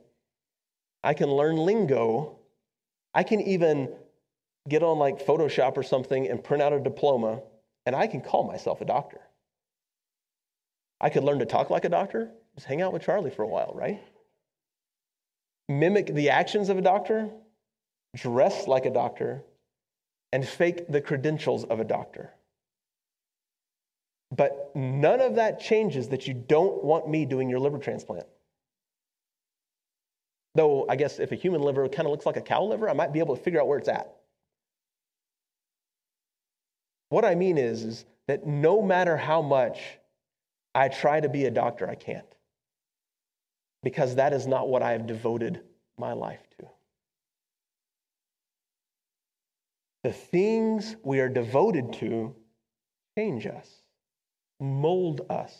I 1.04 1.13
can 1.13 1.30
learn 1.30 1.58
lingo. 1.58 2.39
I 3.13 3.23
can 3.23 3.41
even 3.41 3.93
get 4.69 4.84
on 4.84 5.00
like 5.00 5.26
Photoshop 5.26 5.78
or 5.78 5.84
something 5.84 6.28
and 6.28 6.43
print 6.43 6.63
out 6.63 6.73
a 6.73 6.80
diploma, 6.80 7.41
and 7.86 7.95
I 7.95 8.08
can 8.08 8.21
call 8.21 8.43
myself 8.43 8.82
a 8.82 8.86
doctor. 8.86 9.21
I 10.99 11.10
could 11.10 11.23
learn 11.23 11.39
to 11.39 11.45
talk 11.45 11.69
like 11.69 11.86
a 11.86 11.89
doctor, 11.89 12.31
just 12.55 12.67
hang 12.67 12.81
out 12.81 12.93
with 12.93 13.03
Charlie 13.03 13.29
for 13.29 13.43
a 13.43 13.47
while, 13.47 13.71
right? 13.75 14.01
Mimic 15.69 16.13
the 16.13 16.29
actions 16.29 16.69
of 16.69 16.77
a 16.77 16.81
doctor, 16.81 17.29
dress 18.15 18.67
like 18.67 18.86
a 18.86 18.89
doctor, 18.89 19.43
and 20.31 20.47
fake 20.47 20.88
the 20.89 21.01
credentials 21.01 21.63
of 21.65 21.79
a 21.79 21.83
doctor. 21.83 22.31
But 24.36 24.71
none 24.75 25.21
of 25.21 25.36
that 25.36 25.60
changes 25.60 26.10
that 26.10 26.27
you 26.27 26.33
don't 26.33 26.83
want 26.83 27.07
me 27.07 27.25
doing 27.25 27.49
your 27.49 27.60
liver 27.60 27.77
transplant. 27.77 28.25
Though 30.55 30.86
I 30.89 30.95
guess 30.95 31.19
if 31.19 31.31
a 31.31 31.36
human 31.36 31.62
liver 31.62 31.88
kind 31.88 32.07
of 32.07 32.12
looks 32.12 32.25
like 32.25 32.38
a 32.38 32.41
cow 32.41 32.63
liver, 32.63 32.89
I 32.89 32.93
might 32.93 33.13
be 33.13 33.19
able 33.19 33.36
to 33.38 33.41
figure 33.41 33.62
out 33.62 33.67
where 33.67 33.77
it's 33.77 33.88
at. 33.88 34.12
What 37.10 37.23
I 37.23 37.36
mean 37.36 37.57
is, 37.57 37.83
is 37.83 38.05
that 38.27 38.45
no 38.45 38.81
matter 38.81 39.15
how 39.15 39.41
much 39.41 39.79
I 40.77 40.89
try 40.89 41.19
to 41.19 41.27
be 41.27 41.45
a 41.45 41.49
doctor, 41.49 41.89
I 41.89 41.95
can't. 41.95 42.35
Because 43.81 44.13
that 44.15 44.31
is 44.31 44.45
not 44.45 44.69
what 44.69 44.83
I 44.83 44.91
have 44.91 45.07
devoted 45.07 45.61
my 45.97 46.13
life 46.13 46.43
to. 46.59 46.67
The 50.03 50.13
things 50.13 50.95
we 51.03 51.19
are 51.19 51.29
devoted 51.29 51.93
to 51.93 52.35
change 53.17 53.47
us, 53.47 53.67
mold 54.59 55.21
us, 55.31 55.57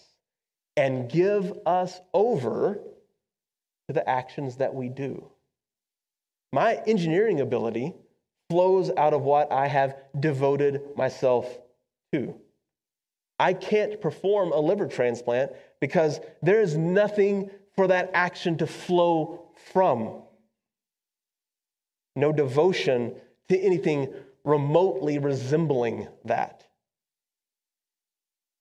and 0.75 1.10
give 1.10 1.51
us 1.65 1.99
over 2.13 2.80
to 3.88 3.93
the 3.93 4.08
actions 4.08 4.58
that 4.58 4.75
we 4.75 4.88
do. 4.88 5.32
My 6.53 6.75
engineering 6.86 7.41
ability 7.41 7.95
flows 8.51 8.91
out 8.95 9.15
of 9.15 9.23
what 9.23 9.51
I 9.51 9.67
have 9.67 9.95
devoted 10.19 10.95
myself 10.95 11.58
to. 12.13 12.36
I 13.39 13.54
can't 13.54 14.02
perform 14.02 14.52
a 14.52 14.60
liver 14.60 14.88
transplant 14.88 15.52
because 15.80 16.19
there 16.41 16.62
is 16.62 16.76
nothing 16.76 17.52
for 17.76 17.88
that 17.88 18.12
action 18.13 18.58
to 18.58 18.67
flow 18.67 19.50
from. 19.71 20.23
No 22.15 22.32
devotion 22.32 23.15
to 23.50 23.60
anything 23.60 24.12
remotely 24.43 25.19
resembling 25.19 26.08
that. 26.26 26.65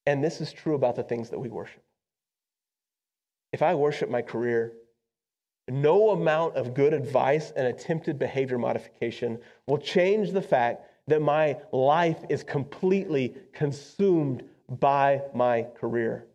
And 0.05 0.23
this 0.23 0.41
is 0.41 0.53
true 0.53 0.75
about 0.75 0.97
the 0.97 1.03
things 1.03 1.31
that 1.31 1.39
we 1.39 1.49
worship. 1.49 1.83
If 3.53 3.63
I 3.63 3.75
worship 3.75 4.11
my 4.11 4.23
career, 4.23 4.73
no 5.69 6.11
amount 6.11 6.57
of 6.57 6.75
good 6.75 6.93
advice 6.93 7.53
and 7.57 7.67
attempted 7.67 8.19
behavior 8.19 8.59
modification 8.59 9.39
will 9.67 9.79
change 9.79 10.33
the 10.33 10.43
fact 10.43 10.85
that 11.09 11.23
my 11.23 11.57
life 11.73 12.19
is 12.29 12.43
completely 12.43 13.35
consumed 13.53 14.45
by 14.69 15.23
my 15.35 15.67
career. 15.79 16.27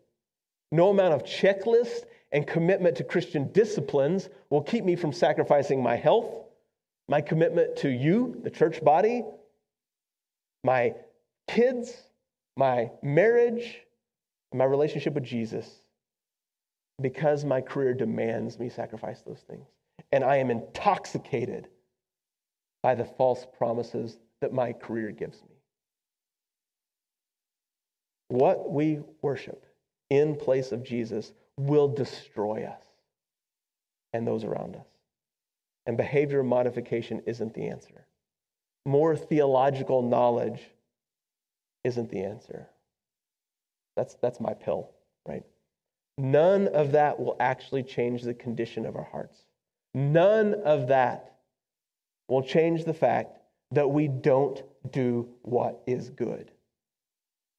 No 0.71 0.89
amount 0.89 1.13
of 1.13 1.23
checklist 1.23 2.05
and 2.31 2.47
commitment 2.47 2.97
to 2.97 3.03
Christian 3.03 3.51
disciplines 3.51 4.29
will 4.49 4.61
keep 4.61 4.85
me 4.85 4.95
from 4.95 5.11
sacrificing 5.11 5.83
my 5.83 5.95
health, 5.95 6.33
my 7.09 7.19
commitment 7.21 7.75
to 7.77 7.89
you, 7.89 8.39
the 8.43 8.49
church 8.49 8.83
body, 8.83 9.23
my 10.63 10.93
kids, 11.47 11.93
my 12.55 12.91
marriage, 13.01 13.81
my 14.53 14.65
relationship 14.65 15.13
with 15.13 15.23
Jesus, 15.23 15.67
because 17.01 17.43
my 17.43 17.59
career 17.59 17.93
demands 17.93 18.59
me 18.59 18.69
sacrifice 18.69 19.21
those 19.21 19.43
things. 19.49 19.67
And 20.11 20.23
I 20.23 20.37
am 20.37 20.51
intoxicated 20.51 21.67
by 22.83 22.95
the 22.95 23.05
false 23.05 23.45
promises 23.57 24.17
that 24.41 24.53
my 24.53 24.73
career 24.73 25.11
gives 25.11 25.41
me. 25.43 25.50
What 28.31 28.71
we 28.71 28.99
worship 29.21 29.65
in 30.09 30.35
place 30.35 30.71
of 30.71 30.83
Jesus 30.83 31.33
will 31.57 31.87
destroy 31.87 32.63
us 32.65 32.83
and 34.13 34.27
those 34.27 34.43
around 34.43 34.75
us. 34.75 34.87
And 35.85 35.97
behavior 35.97 36.43
modification 36.43 37.21
isn't 37.25 37.53
the 37.53 37.67
answer 37.67 38.05
more 38.85 39.15
theological 39.15 40.01
knowledge 40.01 40.61
isn't 41.83 42.09
the 42.09 42.23
answer. 42.23 42.67
That's, 43.95 44.15
that's 44.15 44.39
my 44.39 44.53
pill, 44.53 44.91
right? 45.27 45.43
None 46.17 46.67
of 46.69 46.91
that 46.93 47.19
will 47.19 47.35
actually 47.39 47.83
change 47.83 48.23
the 48.23 48.33
condition 48.33 48.85
of 48.85 48.95
our 48.95 49.03
hearts. 49.03 49.37
None 49.93 50.53
of 50.53 50.87
that 50.87 51.33
will 52.27 52.43
change 52.43 52.85
the 52.85 52.93
fact 52.93 53.37
that 53.71 53.89
we 53.89 54.07
don't 54.07 54.63
do 54.91 55.27
what 55.41 55.81
is 55.85 56.09
good 56.09 56.51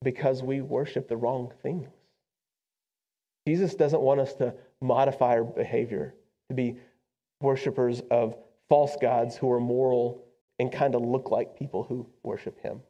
because 0.03 0.43
we 0.43 0.61
worship 0.61 1.09
the 1.09 1.17
wrong 1.17 1.53
things. 1.63 1.89
Jesus 3.47 3.75
doesn't 3.75 4.01
want 4.01 4.21
us 4.21 4.35
to 4.35 4.55
modify 4.81 5.35
our 5.35 5.45
behavior 5.45 6.15
to 6.49 6.55
be 6.55 6.77
worshipers 7.41 8.03
of 8.11 8.37
false 8.69 8.97
gods 9.01 9.37
who 9.37 9.51
are 9.51 9.61
moral 9.61 10.25
and 10.59 10.71
kind 10.73 10.95
of 10.95 11.03
look 11.03 11.31
like 11.31 11.59
people 11.59 11.83
who 11.83 12.07
worship 12.23 12.61
him. 12.61 12.81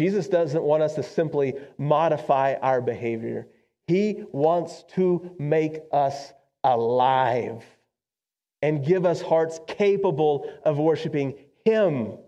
Jesus 0.00 0.28
doesn't 0.28 0.62
want 0.62 0.82
us 0.82 0.94
to 0.94 1.02
simply 1.02 1.54
modify 1.78 2.54
our 2.54 2.80
behavior. 2.80 3.46
He 3.86 4.24
wants 4.32 4.84
to 4.94 5.34
make 5.38 5.80
us 5.92 6.32
alive 6.64 7.62
and 8.62 8.84
give 8.84 9.04
us 9.04 9.20
hearts 9.20 9.60
capable 9.66 10.50
of 10.64 10.78
worshiping 10.78 11.34
Him 11.64 12.18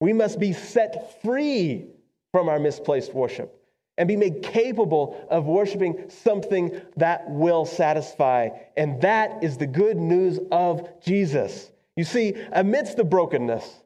We 0.00 0.12
must 0.12 0.40
be 0.40 0.52
set 0.52 1.22
free 1.22 1.86
from 2.32 2.48
our 2.48 2.58
misplaced 2.58 3.14
worship 3.14 3.56
and 3.98 4.08
be 4.08 4.16
made 4.16 4.42
capable 4.42 5.26
of 5.30 5.44
worshiping 5.44 6.08
something 6.08 6.80
that 6.96 7.28
will 7.28 7.66
satisfy. 7.66 8.48
And 8.76 9.00
that 9.02 9.44
is 9.44 9.58
the 9.58 9.66
good 9.66 9.98
news 9.98 10.40
of 10.50 10.88
Jesus. 11.02 11.70
You 11.96 12.04
see, 12.04 12.34
amidst 12.52 12.96
the 12.96 13.04
brokenness, 13.04 13.82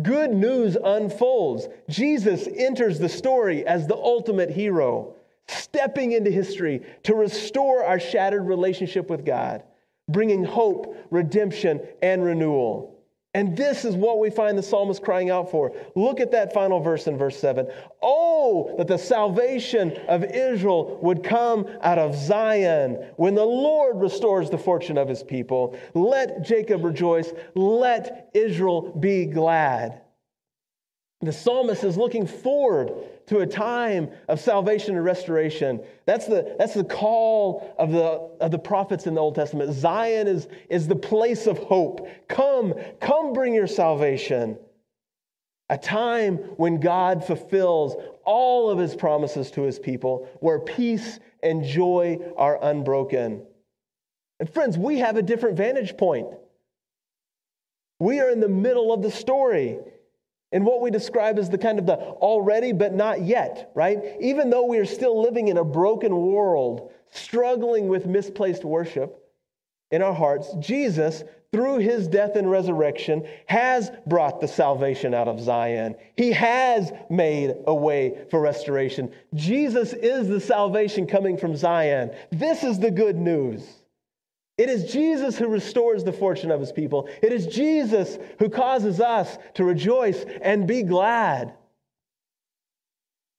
good 0.00 0.32
news 0.32 0.78
unfolds. 0.82 1.68
Jesus 1.90 2.48
enters 2.56 2.98
the 2.98 3.08
story 3.08 3.66
as 3.66 3.86
the 3.86 3.96
ultimate 3.96 4.50
hero, 4.50 5.14
stepping 5.46 6.12
into 6.12 6.30
history 6.30 6.80
to 7.02 7.14
restore 7.14 7.84
our 7.84 8.00
shattered 8.00 8.46
relationship 8.46 9.10
with 9.10 9.26
God, 9.26 9.62
bringing 10.08 10.42
hope, 10.42 10.96
redemption, 11.10 11.80
and 12.00 12.24
renewal. 12.24 12.89
And 13.32 13.56
this 13.56 13.84
is 13.84 13.94
what 13.94 14.18
we 14.18 14.28
find 14.28 14.58
the 14.58 14.62
psalmist 14.62 15.02
crying 15.02 15.30
out 15.30 15.52
for. 15.52 15.72
Look 15.94 16.18
at 16.18 16.32
that 16.32 16.52
final 16.52 16.80
verse 16.80 17.06
in 17.06 17.16
verse 17.16 17.38
7. 17.38 17.68
Oh, 18.02 18.74
that 18.76 18.88
the 18.88 18.98
salvation 18.98 19.96
of 20.08 20.24
Israel 20.24 20.98
would 21.00 21.22
come 21.22 21.66
out 21.80 21.98
of 21.98 22.16
Zion 22.16 22.94
when 23.16 23.36
the 23.36 23.44
Lord 23.44 24.00
restores 24.00 24.50
the 24.50 24.58
fortune 24.58 24.98
of 24.98 25.08
his 25.08 25.22
people. 25.22 25.78
Let 25.94 26.42
Jacob 26.42 26.84
rejoice, 26.84 27.32
let 27.54 28.30
Israel 28.34 28.90
be 28.98 29.26
glad. 29.26 30.00
The 31.20 31.32
psalmist 31.32 31.84
is 31.84 31.96
looking 31.96 32.26
forward 32.26 32.92
to 33.30 33.38
a 33.38 33.46
time 33.46 34.10
of 34.26 34.40
salvation 34.40 34.96
and 34.96 35.04
restoration. 35.04 35.80
That's 36.04 36.26
the, 36.26 36.56
that's 36.58 36.74
the 36.74 36.82
call 36.82 37.76
of 37.78 37.92
the, 37.92 38.28
of 38.44 38.50
the 38.50 38.58
prophets 38.58 39.06
in 39.06 39.14
the 39.14 39.20
Old 39.20 39.36
Testament. 39.36 39.72
Zion 39.72 40.26
is, 40.26 40.48
is 40.68 40.88
the 40.88 40.96
place 40.96 41.46
of 41.46 41.56
hope. 41.58 42.08
Come, 42.26 42.74
come 43.00 43.32
bring 43.32 43.54
your 43.54 43.68
salvation. 43.68 44.58
A 45.68 45.78
time 45.78 46.38
when 46.56 46.80
God 46.80 47.24
fulfills 47.24 47.94
all 48.24 48.68
of 48.68 48.80
his 48.80 48.96
promises 48.96 49.52
to 49.52 49.62
his 49.62 49.78
people, 49.78 50.28
where 50.40 50.58
peace 50.58 51.20
and 51.40 51.64
joy 51.64 52.18
are 52.36 52.58
unbroken. 52.60 53.46
And 54.40 54.52
friends, 54.52 54.76
we 54.76 54.98
have 54.98 55.16
a 55.16 55.22
different 55.22 55.56
vantage 55.56 55.96
point. 55.96 56.26
We 58.00 58.18
are 58.18 58.28
in 58.28 58.40
the 58.40 58.48
middle 58.48 58.92
of 58.92 59.02
the 59.02 59.10
story 59.12 59.78
in 60.52 60.64
what 60.64 60.80
we 60.80 60.90
describe 60.90 61.38
as 61.38 61.48
the 61.48 61.58
kind 61.58 61.78
of 61.78 61.86
the 61.86 61.94
already 61.94 62.72
but 62.72 62.92
not 62.92 63.22
yet, 63.22 63.70
right? 63.74 63.98
Even 64.20 64.50
though 64.50 64.66
we 64.66 64.78
are 64.78 64.86
still 64.86 65.20
living 65.20 65.48
in 65.48 65.56
a 65.56 65.64
broken 65.64 66.14
world, 66.14 66.92
struggling 67.10 67.88
with 67.88 68.06
misplaced 68.06 68.64
worship 68.64 69.16
in 69.90 70.02
our 70.02 70.14
hearts, 70.14 70.52
Jesus, 70.58 71.22
through 71.52 71.78
his 71.78 72.06
death 72.06 72.36
and 72.36 72.48
resurrection, 72.50 73.26
has 73.46 73.90
brought 74.06 74.40
the 74.40 74.46
salvation 74.46 75.14
out 75.14 75.26
of 75.26 75.40
Zion. 75.40 75.96
He 76.16 76.30
has 76.32 76.92
made 77.08 77.56
a 77.66 77.74
way 77.74 78.24
for 78.30 78.40
restoration. 78.40 79.12
Jesus 79.34 79.92
is 79.92 80.28
the 80.28 80.40
salvation 80.40 81.06
coming 81.06 81.36
from 81.36 81.56
Zion. 81.56 82.12
This 82.30 82.62
is 82.62 82.78
the 82.78 82.90
good 82.90 83.16
news. 83.16 83.79
It 84.60 84.68
is 84.68 84.92
Jesus 84.92 85.38
who 85.38 85.48
restores 85.48 86.04
the 86.04 86.12
fortune 86.12 86.50
of 86.50 86.60
his 86.60 86.70
people. 86.70 87.08
It 87.22 87.32
is 87.32 87.46
Jesus 87.46 88.18
who 88.38 88.50
causes 88.50 89.00
us 89.00 89.38
to 89.54 89.64
rejoice 89.64 90.22
and 90.42 90.68
be 90.68 90.82
glad. 90.82 91.54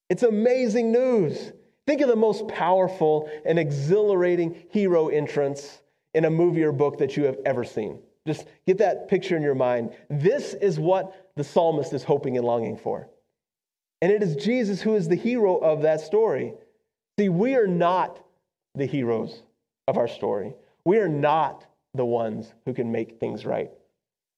It's 0.10 0.24
amazing 0.24 0.92
news. 0.92 1.54
Think 1.86 2.02
of 2.02 2.08
the 2.08 2.16
most 2.16 2.48
powerful 2.48 3.30
and 3.46 3.60
exhilarating 3.60 4.64
hero 4.72 5.10
entrance 5.10 5.84
in 6.16 6.26
a 6.26 6.30
movie 6.32 6.64
or 6.64 6.72
book 6.72 6.98
that 6.98 7.16
you 7.16 7.26
have 7.26 7.38
ever 7.46 7.64
seen. 7.64 8.00
Just 8.26 8.48
get 8.66 8.80
that 8.80 9.08
picture 9.08 9.38
in 9.38 9.44
your 9.44 9.54
mind. 9.54 9.92
This 10.10 10.56
is 10.56 10.80
what 10.80 11.34
the 11.36 11.44
psalmist 11.44 11.94
is 11.94 12.04
hoping 12.04 12.36
and 12.36 12.48
longing 12.48 12.78
for. 12.78 13.08
And 14.02 14.12
it 14.12 14.24
is 14.24 14.38
Jesus 14.38 14.82
who 14.82 14.96
is 14.96 15.08
the 15.08 15.16
hero 15.16 15.58
of 15.58 15.84
that 15.84 16.02
story. 16.02 16.56
See, 17.20 17.30
we 17.30 17.54
are 17.54 17.68
not 17.68 18.20
the 18.74 18.88
heroes 18.88 19.44
of 19.88 20.00
our 20.00 20.08
story. 20.08 20.56
We 20.86 20.98
are 20.98 21.10
not 21.10 21.66
the 21.94 22.06
ones 22.06 22.54
who 22.66 22.74
can 22.74 22.92
make 22.92 23.20
things 23.20 23.46
right. 23.46 23.72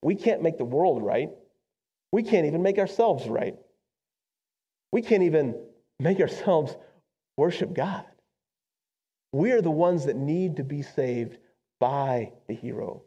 We 0.02 0.16
can't 0.16 0.42
make 0.42 0.58
the 0.58 0.66
world 0.66 1.04
right. 1.04 1.30
We 2.12 2.24
can't 2.24 2.46
even 2.46 2.62
make 2.62 2.78
ourselves 2.78 3.28
right. 3.28 3.56
We 4.92 5.02
can't 5.02 5.24
even 5.24 5.56
make 6.00 6.20
ourselves 6.20 6.76
worship 7.38 7.74
God. 7.74 8.06
We 9.32 9.52
are 9.52 9.62
the 9.62 9.72
ones 9.72 10.06
that 10.06 10.16
need 10.16 10.58
to 10.58 10.64
be 10.64 10.84
saved 10.84 11.38
by 11.80 12.32
the 12.48 12.54
hero. 12.54 13.04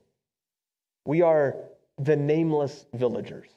We 1.05 1.23
are 1.23 1.57
the 1.99 2.17
nameless 2.17 2.87
villagers 2.93 3.49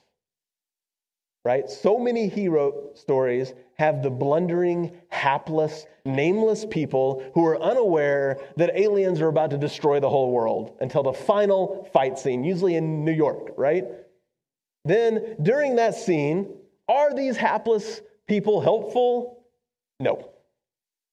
right? 1.45 1.69
So 1.69 1.97
many 1.97 2.27
hero 2.27 2.89
stories 2.95 3.53
have 3.77 4.03
the 4.03 4.09
blundering, 4.09 4.91
hapless, 5.09 5.85
nameless 6.05 6.65
people 6.69 7.23
who 7.33 7.45
are 7.45 7.61
unaware 7.61 8.39
that 8.57 8.77
aliens 8.77 9.21
are 9.21 9.29
about 9.29 9.51
to 9.51 9.57
destroy 9.57 9.99
the 9.99 10.09
whole 10.09 10.31
world 10.31 10.75
until 10.81 11.03
the 11.03 11.13
final 11.13 11.89
fight 11.93 12.19
scene, 12.19 12.43
usually 12.43 12.75
in 12.75 13.05
New 13.05 13.13
York, 13.13 13.53
right? 13.57 13.85
Then 14.85 15.35
during 15.41 15.75
that 15.77 15.95
scene, 15.95 16.53
are 16.87 17.13
these 17.13 17.37
hapless 17.37 18.01
people 18.27 18.59
helpful? 18.59 19.45
No. 19.99 20.31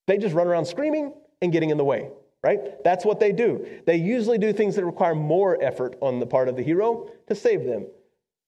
They 0.06 0.18
just 0.18 0.34
run 0.34 0.46
around 0.46 0.64
screaming 0.64 1.12
and 1.40 1.52
getting 1.52 1.70
in 1.70 1.76
the 1.76 1.84
way, 1.84 2.10
right? 2.42 2.82
That's 2.82 3.04
what 3.04 3.20
they 3.20 3.32
do. 3.32 3.66
They 3.86 3.96
usually 3.96 4.38
do 4.38 4.52
things 4.52 4.74
that 4.76 4.84
require 4.84 5.14
more 5.14 5.62
effort 5.62 5.96
on 6.00 6.18
the 6.18 6.26
part 6.26 6.48
of 6.48 6.56
the 6.56 6.62
hero 6.62 7.10
to 7.28 7.34
save 7.34 7.64
them 7.64 7.86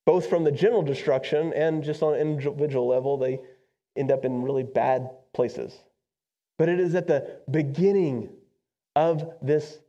both 0.09 0.27
from 0.27 0.43
the 0.43 0.51
general 0.51 0.81
destruction 0.81 1.53
and 1.53 1.85
just 1.85 2.03
on 2.03 2.15
an 2.15 2.21
individual 2.21 2.89
level, 2.89 3.19
they 3.19 3.39
end 3.95 4.11
up 4.11 4.25
in 4.25 4.41
really 4.41 4.63
bad 4.63 5.11
places. 5.35 5.81
But 6.57 6.71
it 6.71 6.81
is 6.81 6.95
at 6.95 7.07
the 7.07 7.41
beginning 7.51 8.31
of 8.97 9.35
this 9.43 9.81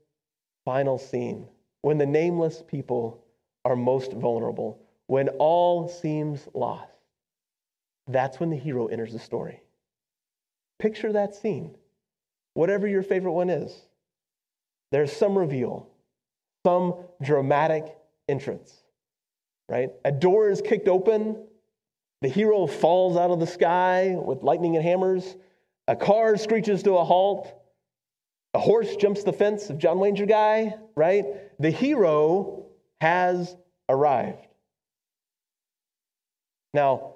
final 0.66 0.98
scene 0.98 1.48
when 1.84 1.98
the 1.98 2.06
nameless 2.06 2.62
people 2.68 3.24
are 3.64 3.78
most 3.78 4.12
vulnerable, 4.12 4.82
when 5.08 5.30
all 5.40 5.88
seems 5.88 6.50
lost. 6.54 6.92
That's 8.06 8.42
when 8.42 8.50
the 8.50 8.58
hero 8.58 8.88
enters 8.88 9.14
the 9.14 9.20
story. 9.20 9.62
Picture 10.80 11.14
that 11.14 11.34
scene, 11.34 11.78
whatever 12.56 12.88
your 12.88 13.04
favorite 13.04 13.32
one 13.32 13.50
is. 13.50 13.74
There's 14.92 15.14
some 15.14 15.38
reveal, 15.38 15.88
some 16.66 17.06
dramatic 17.22 17.96
entrance 18.28 18.82
right? 19.70 19.92
A 20.04 20.12
door 20.12 20.50
is 20.50 20.62
kicked 20.62 20.88
open. 20.88 21.38
The 22.22 22.28
hero 22.28 22.68
falls 22.68 23.16
out 23.16 23.32
of 23.32 23.40
the 23.40 23.48
sky 23.48 24.16
with 24.18 24.44
lightning 24.44 24.76
and 24.76 24.84
hammers. 24.84 25.38
A 25.88 25.96
car 25.96 26.36
screeches 26.36 26.84
to 26.84 26.98
a 26.98 27.04
halt. 27.04 27.54
A 28.54 28.60
horse 28.60 28.96
jumps 28.96 29.24
the 29.24 29.32
fence 29.32 29.70
of 29.70 29.78
John 29.78 29.98
Wanger 29.98 30.28
guy, 30.28 30.76
right? 30.96 31.26
The 31.60 31.70
hero 31.70 32.66
has 33.00 33.56
arrived. 33.88 34.48
Now, 36.74 37.14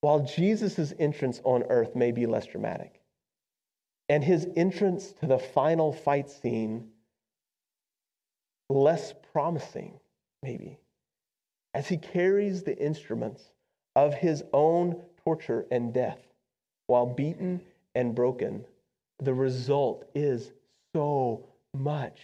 while 0.00 0.20
Jesus' 0.20 0.92
entrance 0.98 1.40
on 1.44 1.64
earth 1.64 1.96
may 1.96 2.12
be 2.12 2.26
less 2.26 2.46
dramatic, 2.46 3.00
and 4.08 4.22
his 4.22 4.46
entrance 4.56 5.12
to 5.20 5.26
the 5.26 5.38
final 5.38 5.92
fight 5.92 6.30
scene 6.30 6.88
less 8.70 9.14
promising, 9.32 9.98
maybe, 10.42 10.78
as 11.74 11.88
he 11.88 11.96
carries 11.96 12.62
the 12.62 12.76
instruments 12.78 13.50
of 13.96 14.14
his 14.14 14.42
own 14.52 15.00
torture 15.24 15.66
and 15.70 15.92
death 15.92 16.18
while 16.86 17.06
beaten 17.06 17.60
and 17.94 18.14
broken, 18.14 18.64
the 19.20 19.34
result 19.34 20.04
is 20.14 20.52
so 20.94 21.44
much 21.74 22.20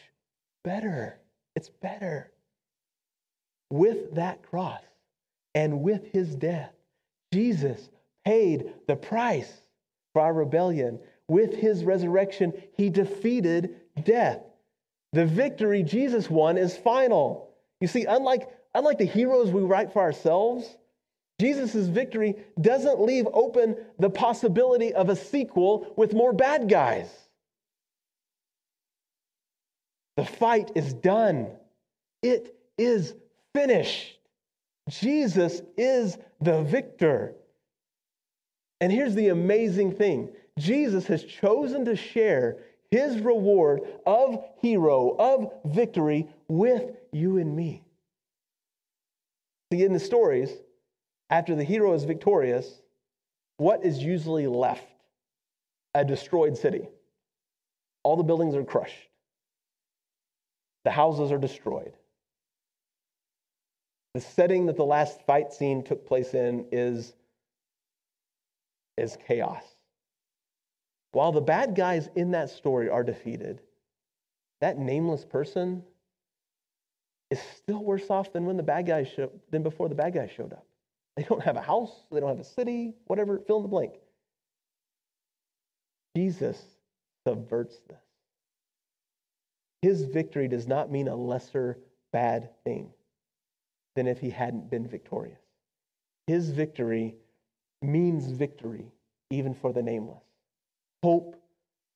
better. 0.63 1.19
It's 1.57 1.69
better. 1.69 2.31
With 3.71 4.15
that 4.15 4.43
cross 4.43 4.83
and 5.55 5.83
with 5.83 6.07
his 6.13 6.35
death, 6.35 6.73
Jesus 7.33 7.91
paid 8.25 8.73
the 8.87 8.97
price 8.97 9.53
for 10.13 10.23
our 10.23 10.33
rebellion. 10.33 10.99
With 11.29 11.55
his 11.55 11.85
resurrection, 11.85 12.53
he 12.77 12.91
defeated 12.91 13.81
death. 14.05 14.41
The 15.13 15.27
victory 15.27 15.83
Jesus 15.83 16.31
won 16.31 16.57
is 16.57 16.77
final. 16.77 17.51
You 17.81 17.89
see, 17.89 18.05
unlike 18.05 18.49
Unlike 18.75 18.99
the 18.99 19.05
heroes 19.05 19.51
we 19.51 19.63
write 19.63 19.93
for 19.93 20.03
ourselves, 20.03 20.77
Jesus' 21.41 21.87
victory 21.87 22.37
doesn't 22.61 23.01
leave 23.01 23.27
open 23.33 23.77
the 23.99 24.11
possibility 24.11 24.93
of 24.93 25.09
a 25.09 25.17
sequel 25.17 25.93
with 25.97 26.13
more 26.13 26.33
bad 26.33 26.69
guys. 26.69 27.09
The 30.17 30.25
fight 30.25 30.73
is 30.75 30.95
done, 30.95 31.49
it 32.23 32.55
is 32.79 33.15
finished. 33.55 34.19
Jesus 34.89 35.63
is 35.77 36.19
the 36.41 36.63
victor. 36.63 37.35
And 38.81 38.93
here's 38.93 39.15
the 39.15 39.29
amazing 39.29 39.93
thing 39.93 40.31
Jesus 40.59 41.07
has 41.07 41.25
chosen 41.25 41.85
to 41.87 41.97
share 41.97 42.59
his 42.91 43.19
reward 43.21 43.81
of 44.07 44.45
hero, 44.61 45.17
of 45.19 45.53
victory 45.65 46.29
with 46.49 46.97
you 47.13 47.39
and 47.39 47.57
me. 47.57 47.84
See, 49.73 49.85
in 49.85 49.93
the 49.93 50.01
stories, 50.01 50.51
after 51.31 51.55
the 51.55 51.65
hero 51.65 51.95
is 51.95 52.05
victorious, 52.05 52.81
what 53.57 53.85
is 53.85 54.03
usually 54.03 54.47
left? 54.47 54.87
A 55.95 56.05
destroyed 56.05 56.57
city. 56.57 56.89
All 58.03 58.17
the 58.17 58.23
buildings 58.23 58.55
are 58.55 58.65
crushed, 58.65 59.09
the 60.85 60.91
houses 60.91 61.33
are 61.33 61.39
destroyed. 61.39 61.95
The 64.13 64.21
setting 64.21 64.67
that 64.67 64.77
the 64.77 64.85
last 64.85 65.23
fight 65.23 65.53
scene 65.53 65.83
took 65.83 66.07
place 66.07 66.35
in 66.35 66.67
is, 66.71 67.15
is 68.97 69.19
chaos. 69.27 69.65
While 71.13 71.33
the 71.33 71.41
bad 71.41 71.75
guys 71.75 72.09
in 72.15 72.33
that 72.33 72.51
story 72.51 72.89
are 72.89 73.03
defeated, 73.03 73.61
that 74.61 74.79
nameless 74.79 75.25
person 75.25 75.83
is 77.35 77.43
still 77.57 77.83
worse 77.83 78.09
off 78.11 78.33
than 78.33 78.47
when 78.47 78.57
the 78.57 78.63
bad 78.63 78.87
guys 78.87 79.09
show, 79.09 79.31
than 79.51 79.63
before 79.63 79.89
the 79.89 79.95
bad 79.95 80.15
guys 80.15 80.31
showed 80.31 80.53
up. 80.53 80.67
They 81.17 81.23
don't 81.25 81.43
have 81.43 81.57
a 81.57 81.63
house, 81.63 82.05
they 82.11 82.21
don't 82.21 82.29
have 82.29 82.41
a 82.41 82.45
city, 82.45 82.95
whatever, 83.07 83.39
fill 83.47 83.59
in 83.59 83.63
the 83.63 83.69
blank. 83.69 83.95
Jesus 86.17 86.61
subverts 87.27 87.79
this. 87.89 87.99
His 89.83 90.03
victory 90.03 90.49
does 90.49 90.67
not 90.67 90.91
mean 90.91 91.09
a 91.09 91.17
lesser 91.17 91.79
bad 92.13 92.51
thing 92.65 92.91
than 93.97 94.07
if 94.07 94.19
he 94.19 94.31
hadn't 94.31 94.71
been 94.71 94.87
victorious. 94.87 95.41
His 96.27 96.51
victory 96.51 97.17
means 97.83 98.27
victory 98.27 98.87
even 99.31 99.55
for 99.55 99.73
the 99.73 99.83
nameless, 99.83 100.23
hope 101.03 101.37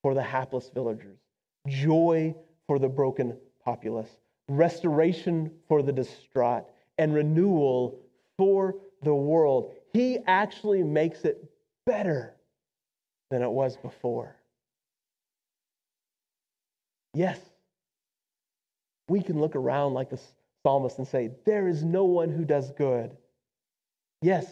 for 0.03 0.15
the 0.15 0.23
hapless 0.23 0.71
villagers, 0.73 1.19
joy 1.67 2.35
for 2.67 2.79
the 2.79 2.89
broken 2.89 3.37
populace, 3.65 4.11
restoration 4.49 5.51
for 5.69 5.83
the 5.83 5.93
distraught, 5.93 6.65
and 6.97 7.15
renewal 7.15 8.01
for 8.37 8.75
the 9.03 9.15
world. 9.15 9.73
He 9.93 10.19
actually 10.27 10.83
makes 10.83 11.25
it 11.25 11.51
better 11.87 12.35
than 13.31 13.43
it 13.43 13.51
was 13.51 13.77
before. 13.77 14.37
Yes, 17.15 17.39
we 19.09 19.23
can 19.23 19.41
look 19.41 19.57
around 19.57 19.95
like 19.95 20.11
the 20.11 20.21
psalmist 20.63 20.99
and 20.99 21.07
say, 21.07 21.31
There 21.45 21.69
is 21.69 21.85
no 21.85 22.05
one 22.05 22.31
who 22.31 22.45
does 22.45 22.71
good. 22.73 23.17
Yes, 24.23 24.47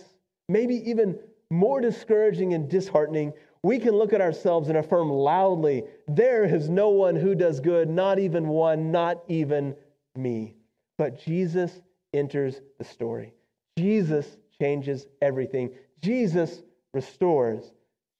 maybe 0.48 0.76
even 0.88 1.18
more 1.50 1.80
discouraging 1.80 2.54
and 2.54 2.68
disheartening, 2.68 3.32
we 3.62 3.78
can 3.78 3.94
look 3.96 4.12
at 4.12 4.20
ourselves 4.20 4.68
and 4.68 4.78
affirm 4.78 5.10
loudly, 5.10 5.84
There 6.08 6.44
is 6.44 6.68
no 6.68 6.88
one 6.88 7.16
who 7.16 7.34
does 7.34 7.60
good, 7.60 7.88
not 7.88 8.18
even 8.18 8.48
one, 8.48 8.90
not 8.90 9.22
even 9.28 9.74
me. 10.16 10.54
But 10.98 11.20
Jesus 11.20 11.72
enters 12.12 12.60
the 12.78 12.84
story. 12.84 13.34
Jesus 13.78 14.26
changes 14.60 15.06
everything. 15.20 15.74
Jesus 16.02 16.62
restores. 16.94 17.72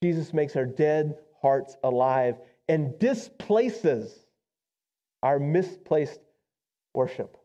Jesus 0.03 0.33
makes 0.33 0.55
our 0.55 0.65
dead 0.65 1.17
hearts 1.41 1.75
alive 1.83 2.35
and 2.67 2.97
displaces 2.99 4.13
our 5.23 5.39
misplaced 5.39 6.19
worship 6.93 7.37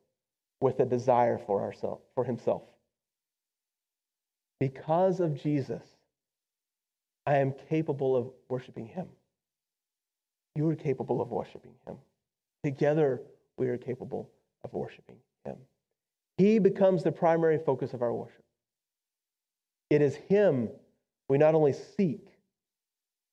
with 0.61 0.79
a 0.81 0.85
desire 0.85 1.39
for 1.39 1.63
ourselves 1.63 2.03
for 2.15 2.25
himself. 2.25 2.63
Because 4.61 5.21
of 5.21 5.43
Jesus, 5.43 5.83
I 7.27 7.39
am 7.39 7.55
capable 7.69 8.17
of 8.17 8.31
worshiping 8.49 8.87
him. 8.87 9.09
You 10.55 10.69
are 10.69 10.77
capable 10.77 11.21
of 11.21 11.31
worshiping 11.31 11.75
him. 11.87 11.97
Together, 12.63 13.23
we 13.57 13.69
are 13.69 13.79
capable 13.79 14.31
of 14.65 14.73
worshiping 14.73 15.17
him. 15.45 15.57
He 16.39 16.59
becomes 16.59 17.03
the 17.03 17.13
primary 17.13 17.59
focus 17.59 17.93
of 17.93 18.03
our 18.03 18.13
worship. 18.13 18.45
It 19.91 20.03
is 20.03 20.15
him 20.15 20.71
we 21.29 21.39
not 21.39 21.55
only 21.55 21.73
seek, 21.73 22.27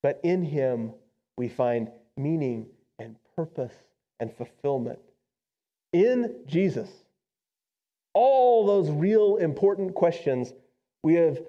but 0.01 0.19
in 0.23 0.43
him 0.43 0.93
we 1.37 1.49
find 1.49 1.89
meaning 2.17 2.67
and 2.97 3.15
purpose 3.35 3.73
and 4.19 4.33
fulfillment. 4.33 4.99
In 5.93 6.35
Jesus, 6.45 6.89
all 8.13 8.65
those 8.65 8.89
real 8.91 9.37
important 9.37 9.95
questions 9.95 10.53
we 11.03 11.15
have 11.15 11.39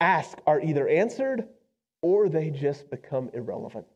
asked 0.00 0.40
are 0.46 0.60
either 0.60 0.88
answered 0.88 1.46
or 2.02 2.28
they 2.28 2.50
just 2.50 2.90
become 2.90 3.30
irrelevant. 3.34 3.86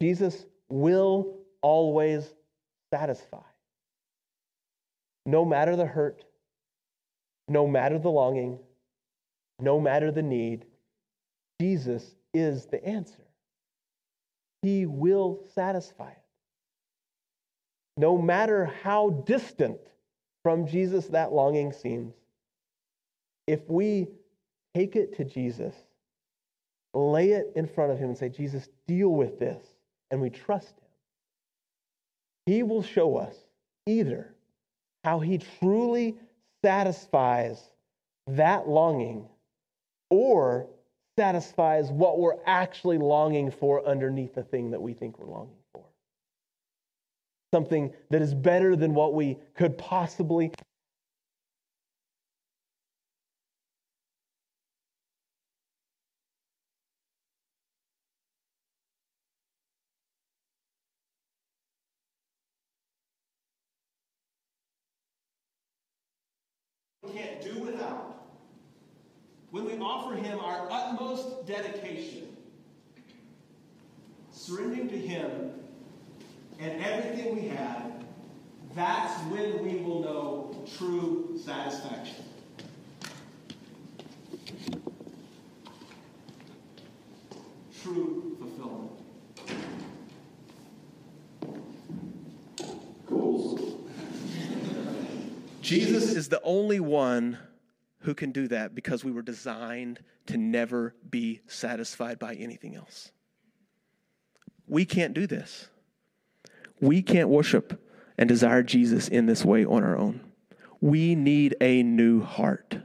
Jesus 0.00 0.46
will 0.68 1.38
always 1.62 2.34
satisfy. 2.92 3.42
No 5.24 5.44
matter 5.44 5.76
the 5.76 5.86
hurt, 5.86 6.24
no 7.48 7.66
matter 7.66 7.98
the 7.98 8.10
longing, 8.10 8.58
no 9.60 9.80
matter 9.80 10.10
the 10.10 10.22
need, 10.22 10.66
Jesus 11.60 12.14
is 12.34 12.66
the 12.66 12.84
answer. 12.84 13.24
He 14.62 14.86
will 14.86 15.40
satisfy 15.54 16.10
it. 16.10 16.22
No 17.96 18.18
matter 18.18 18.66
how 18.82 19.10
distant 19.26 19.78
from 20.42 20.66
Jesus 20.66 21.06
that 21.08 21.32
longing 21.32 21.72
seems, 21.72 22.14
if 23.46 23.60
we 23.68 24.08
take 24.74 24.96
it 24.96 25.16
to 25.16 25.24
Jesus, 25.24 25.74
lay 26.92 27.30
it 27.30 27.52
in 27.56 27.66
front 27.66 27.92
of 27.92 27.98
Him 27.98 28.10
and 28.10 28.18
say, 28.18 28.28
Jesus, 28.28 28.68
deal 28.86 29.08
with 29.08 29.38
this, 29.38 29.62
and 30.10 30.20
we 30.20 30.30
trust 30.30 30.78
Him, 30.78 30.85
He 32.46 32.62
will 32.62 32.82
show 32.82 33.16
us 33.16 33.36
either 33.86 34.34
how 35.04 35.18
He 35.20 35.38
truly 35.38 36.16
satisfies 36.64 37.62
that 38.28 38.68
longing 38.68 39.28
or 40.10 40.68
satisfies 41.18 41.90
what 41.90 42.18
we're 42.18 42.38
actually 42.46 42.98
longing 42.98 43.50
for 43.50 43.86
underneath 43.86 44.34
the 44.34 44.42
thing 44.42 44.70
that 44.70 44.80
we 44.80 44.92
think 44.92 45.18
we're 45.18 45.30
longing 45.30 45.56
for. 45.72 45.84
Something 47.54 47.92
that 48.10 48.22
is 48.22 48.34
better 48.34 48.76
than 48.76 48.94
what 48.94 49.14
we 49.14 49.38
could 49.54 49.78
possibly 49.78 50.52
can't 67.16 67.40
do 67.40 67.60
without. 67.60 68.24
When 69.50 69.64
we 69.64 69.78
offer 69.78 70.14
Him 70.16 70.38
our 70.38 70.68
utmost 70.70 71.46
dedication, 71.46 72.36
surrendering 74.32 74.88
to 74.88 74.98
Him 74.98 75.52
and 76.58 76.82
everything 76.82 77.34
we 77.34 77.48
have, 77.48 77.92
that's 78.74 79.18
when 79.30 79.64
we 79.64 79.78
will 79.78 80.02
know 80.02 80.64
true 80.76 81.40
satisfaction. 81.42 82.24
True 87.82 88.36
fulfillment. 88.38 88.92
Cool. 93.06 93.80
Jesus 95.66 96.14
is 96.14 96.28
the 96.28 96.40
only 96.42 96.78
one 96.78 97.38
who 98.02 98.14
can 98.14 98.30
do 98.30 98.46
that 98.46 98.72
because 98.72 99.04
we 99.04 99.10
were 99.10 99.20
designed 99.20 99.98
to 100.26 100.36
never 100.36 100.94
be 101.10 101.40
satisfied 101.48 102.20
by 102.20 102.34
anything 102.34 102.76
else. 102.76 103.10
We 104.68 104.84
can't 104.84 105.12
do 105.12 105.26
this. 105.26 105.68
We 106.80 107.02
can't 107.02 107.28
worship 107.28 107.82
and 108.16 108.28
desire 108.28 108.62
Jesus 108.62 109.08
in 109.08 109.26
this 109.26 109.44
way 109.44 109.64
on 109.64 109.82
our 109.82 109.96
own. 109.96 110.20
We 110.80 111.16
need 111.16 111.56
a 111.60 111.82
new 111.82 112.22
heart. 112.22 112.78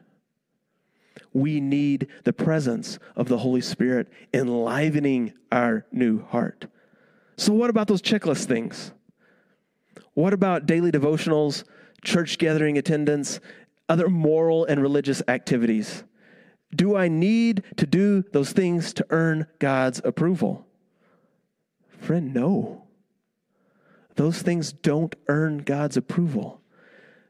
We 1.33 1.61
need 1.61 2.07
the 2.23 2.33
presence 2.33 2.97
of 3.15 3.27
the 3.27 3.37
Holy 3.37 3.61
Spirit 3.61 4.07
enlivening 4.33 5.33
our 5.51 5.85
new 5.91 6.23
heart. 6.23 6.65
So, 7.37 7.53
what 7.53 7.69
about 7.69 7.87
those 7.87 8.01
checklist 8.01 8.45
things? 8.45 8.91
What 10.15 10.33
about 10.33 10.65
daily 10.65 10.91
devotionals, 10.91 11.63
church 12.03 12.37
gathering 12.37 12.77
attendance, 12.77 13.39
other 13.87 14.09
moral 14.09 14.65
and 14.65 14.81
religious 14.81 15.21
activities? 15.27 16.03
Do 16.75 16.95
I 16.95 17.07
need 17.07 17.63
to 17.77 17.85
do 17.85 18.23
those 18.31 18.53
things 18.53 18.93
to 18.93 19.05
earn 19.09 19.47
God's 19.59 20.01
approval? 20.03 20.65
Friend, 21.99 22.33
no. 22.33 22.85
Those 24.15 24.41
things 24.41 24.71
don't 24.71 25.15
earn 25.27 25.59
God's 25.59 25.97
approval. 25.97 26.61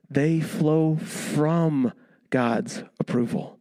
They 0.10 0.42
flow 0.42 0.98
from 0.98 1.94
God's 2.30 2.84
approval. 3.00 3.60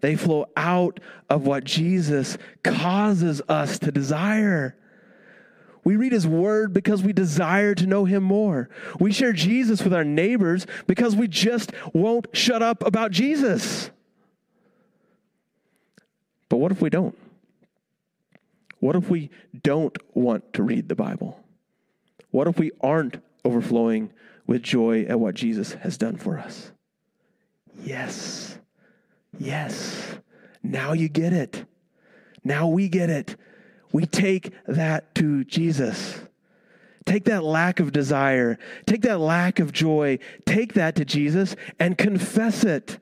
They 0.00 0.14
flow 0.14 0.46
out 0.56 1.00
of 1.28 1.46
what 1.46 1.64
Jesus 1.64 2.36
causes 2.62 3.40
us 3.48 3.78
to 3.80 3.90
desire. 3.90 4.76
We 5.86 5.94
read 5.94 6.10
his 6.10 6.26
word 6.26 6.72
because 6.72 7.04
we 7.04 7.12
desire 7.12 7.72
to 7.76 7.86
know 7.86 8.06
him 8.06 8.24
more. 8.24 8.68
We 8.98 9.12
share 9.12 9.32
Jesus 9.32 9.84
with 9.84 9.94
our 9.94 10.02
neighbors 10.02 10.66
because 10.88 11.14
we 11.14 11.28
just 11.28 11.70
won't 11.92 12.26
shut 12.32 12.60
up 12.60 12.84
about 12.84 13.12
Jesus. 13.12 13.92
But 16.48 16.56
what 16.56 16.72
if 16.72 16.82
we 16.82 16.90
don't? 16.90 17.16
What 18.80 18.96
if 18.96 19.08
we 19.08 19.30
don't 19.62 19.96
want 20.12 20.52
to 20.54 20.64
read 20.64 20.88
the 20.88 20.96
Bible? 20.96 21.38
What 22.32 22.48
if 22.48 22.58
we 22.58 22.72
aren't 22.80 23.22
overflowing 23.44 24.10
with 24.44 24.64
joy 24.64 25.02
at 25.04 25.20
what 25.20 25.36
Jesus 25.36 25.74
has 25.74 25.96
done 25.96 26.16
for 26.16 26.36
us? 26.36 26.72
Yes. 27.84 28.58
Yes. 29.38 30.16
Now 30.64 30.94
you 30.94 31.08
get 31.08 31.32
it. 31.32 31.64
Now 32.42 32.66
we 32.66 32.88
get 32.88 33.08
it. 33.08 33.36
We 33.92 34.06
take 34.06 34.52
that 34.66 35.14
to 35.16 35.44
Jesus. 35.44 36.20
Take 37.06 37.24
that 37.26 37.44
lack 37.44 37.78
of 37.78 37.92
desire, 37.92 38.58
take 38.84 39.02
that 39.02 39.20
lack 39.20 39.60
of 39.60 39.72
joy, 39.72 40.18
take 40.44 40.74
that 40.74 40.96
to 40.96 41.04
Jesus 41.04 41.54
and 41.78 41.96
confess 41.96 42.64
it. 42.64 42.98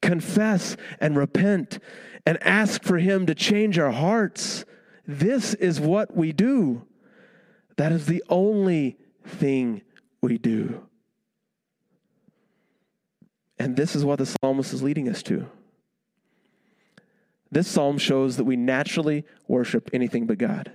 Confess 0.00 0.78
and 0.98 1.14
repent 1.14 1.78
and 2.24 2.42
ask 2.42 2.82
for 2.82 2.96
Him 2.96 3.26
to 3.26 3.34
change 3.34 3.78
our 3.78 3.90
hearts. 3.90 4.64
This 5.06 5.52
is 5.52 5.78
what 5.78 6.16
we 6.16 6.32
do. 6.32 6.86
That 7.76 7.92
is 7.92 8.06
the 8.06 8.24
only 8.30 8.96
thing 9.26 9.82
we 10.22 10.38
do. 10.38 10.86
And 13.58 13.76
this 13.76 13.94
is 13.94 14.06
what 14.06 14.18
the 14.18 14.26
psalmist 14.26 14.72
is 14.72 14.82
leading 14.82 15.06
us 15.06 15.22
to. 15.24 15.46
This 17.50 17.68
psalm 17.68 17.98
shows 17.98 18.36
that 18.36 18.44
we 18.44 18.56
naturally 18.56 19.24
worship 19.48 19.90
anything 19.92 20.26
but 20.26 20.38
God. 20.38 20.72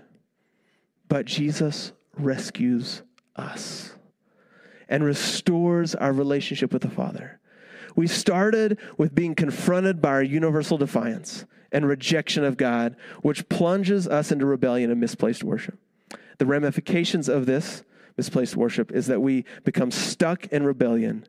But 1.08 1.26
Jesus 1.26 1.94
rescues 2.18 3.04
us 3.36 3.96
and 4.90 5.04
restores 5.04 5.96
our 5.96 6.12
relationship 6.12 6.74
with 6.74 6.82
the 6.82 6.90
Father. 6.90 7.40
We 7.96 8.08
started 8.08 8.78
with 8.98 9.16
being 9.16 9.36
confronted 9.36 10.02
by 10.02 10.10
our 10.10 10.24
universal 10.24 10.78
defiance 10.78 11.46
and 11.72 11.88
rejection 11.88 12.44
of 12.44 12.58
God, 12.58 12.96
which 13.22 13.48
plunges 13.50 14.08
us 14.08 14.32
into 14.32 14.46
rebellion 14.46 14.92
and 14.92 15.00
misplaced 15.00 15.44
worship. 15.44 15.80
The 16.38 16.46
ramifications 16.46 17.30
of 17.30 17.46
this 17.46 17.84
misplaced 18.18 18.56
worship 18.56 18.92
is 18.92 19.08
that 19.08 19.22
we 19.22 19.46
become 19.64 19.92
stuck 19.92 20.46
in 20.48 20.64
rebellion 20.64 21.26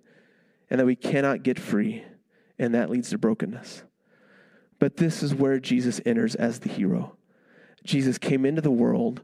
and 0.69 0.81
that 0.81 0.87
we 0.87 0.97
cannot 0.97 1.45
get 1.45 1.59
free, 1.59 2.05
and 2.59 2.75
that 2.75 2.91
leads 2.91 3.11
to 3.11 3.19
brokenness. 3.19 3.85
But 4.79 4.97
this 4.97 5.23
is 5.23 5.35
where 5.35 5.59
Jesus 5.59 6.01
enters 6.05 6.35
as 6.35 6.61
the 6.61 6.69
hero. 6.69 7.17
Jesus 7.85 8.19
came 8.19 8.45
into 8.45 8.61
the 8.61 8.71
world, 8.71 9.23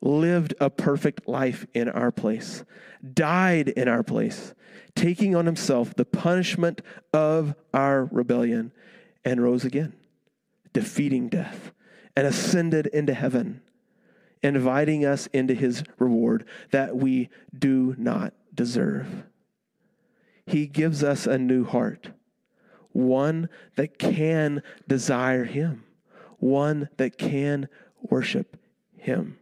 lived 0.00 0.54
a 0.60 0.68
perfect 0.70 1.28
life 1.28 1.66
in 1.74 1.88
our 1.88 2.10
place, 2.10 2.64
died 3.14 3.68
in 3.68 3.88
our 3.88 4.02
place, 4.02 4.54
taking 4.94 5.34
on 5.36 5.46
himself 5.46 5.94
the 5.94 6.04
punishment 6.04 6.82
of 7.12 7.54
our 7.72 8.06
rebellion, 8.06 8.72
and 9.24 9.42
rose 9.42 9.64
again, 9.64 9.92
defeating 10.72 11.28
death, 11.28 11.72
and 12.16 12.26
ascended 12.26 12.86
into 12.88 13.14
heaven, 13.14 13.62
inviting 14.42 15.04
us 15.04 15.26
into 15.28 15.54
his 15.54 15.84
reward 15.98 16.44
that 16.70 16.96
we 16.96 17.28
do 17.56 17.94
not 17.98 18.34
deserve. 18.54 19.24
He 20.46 20.66
gives 20.66 21.04
us 21.04 21.26
a 21.26 21.38
new 21.38 21.64
heart 21.64 22.10
one 22.92 23.48
that 23.76 23.98
can 23.98 24.62
desire 24.88 25.44
Him, 25.44 25.84
one 26.38 26.88
that 26.96 27.18
can 27.18 27.68
worship 28.00 28.56
Him. 28.96 29.38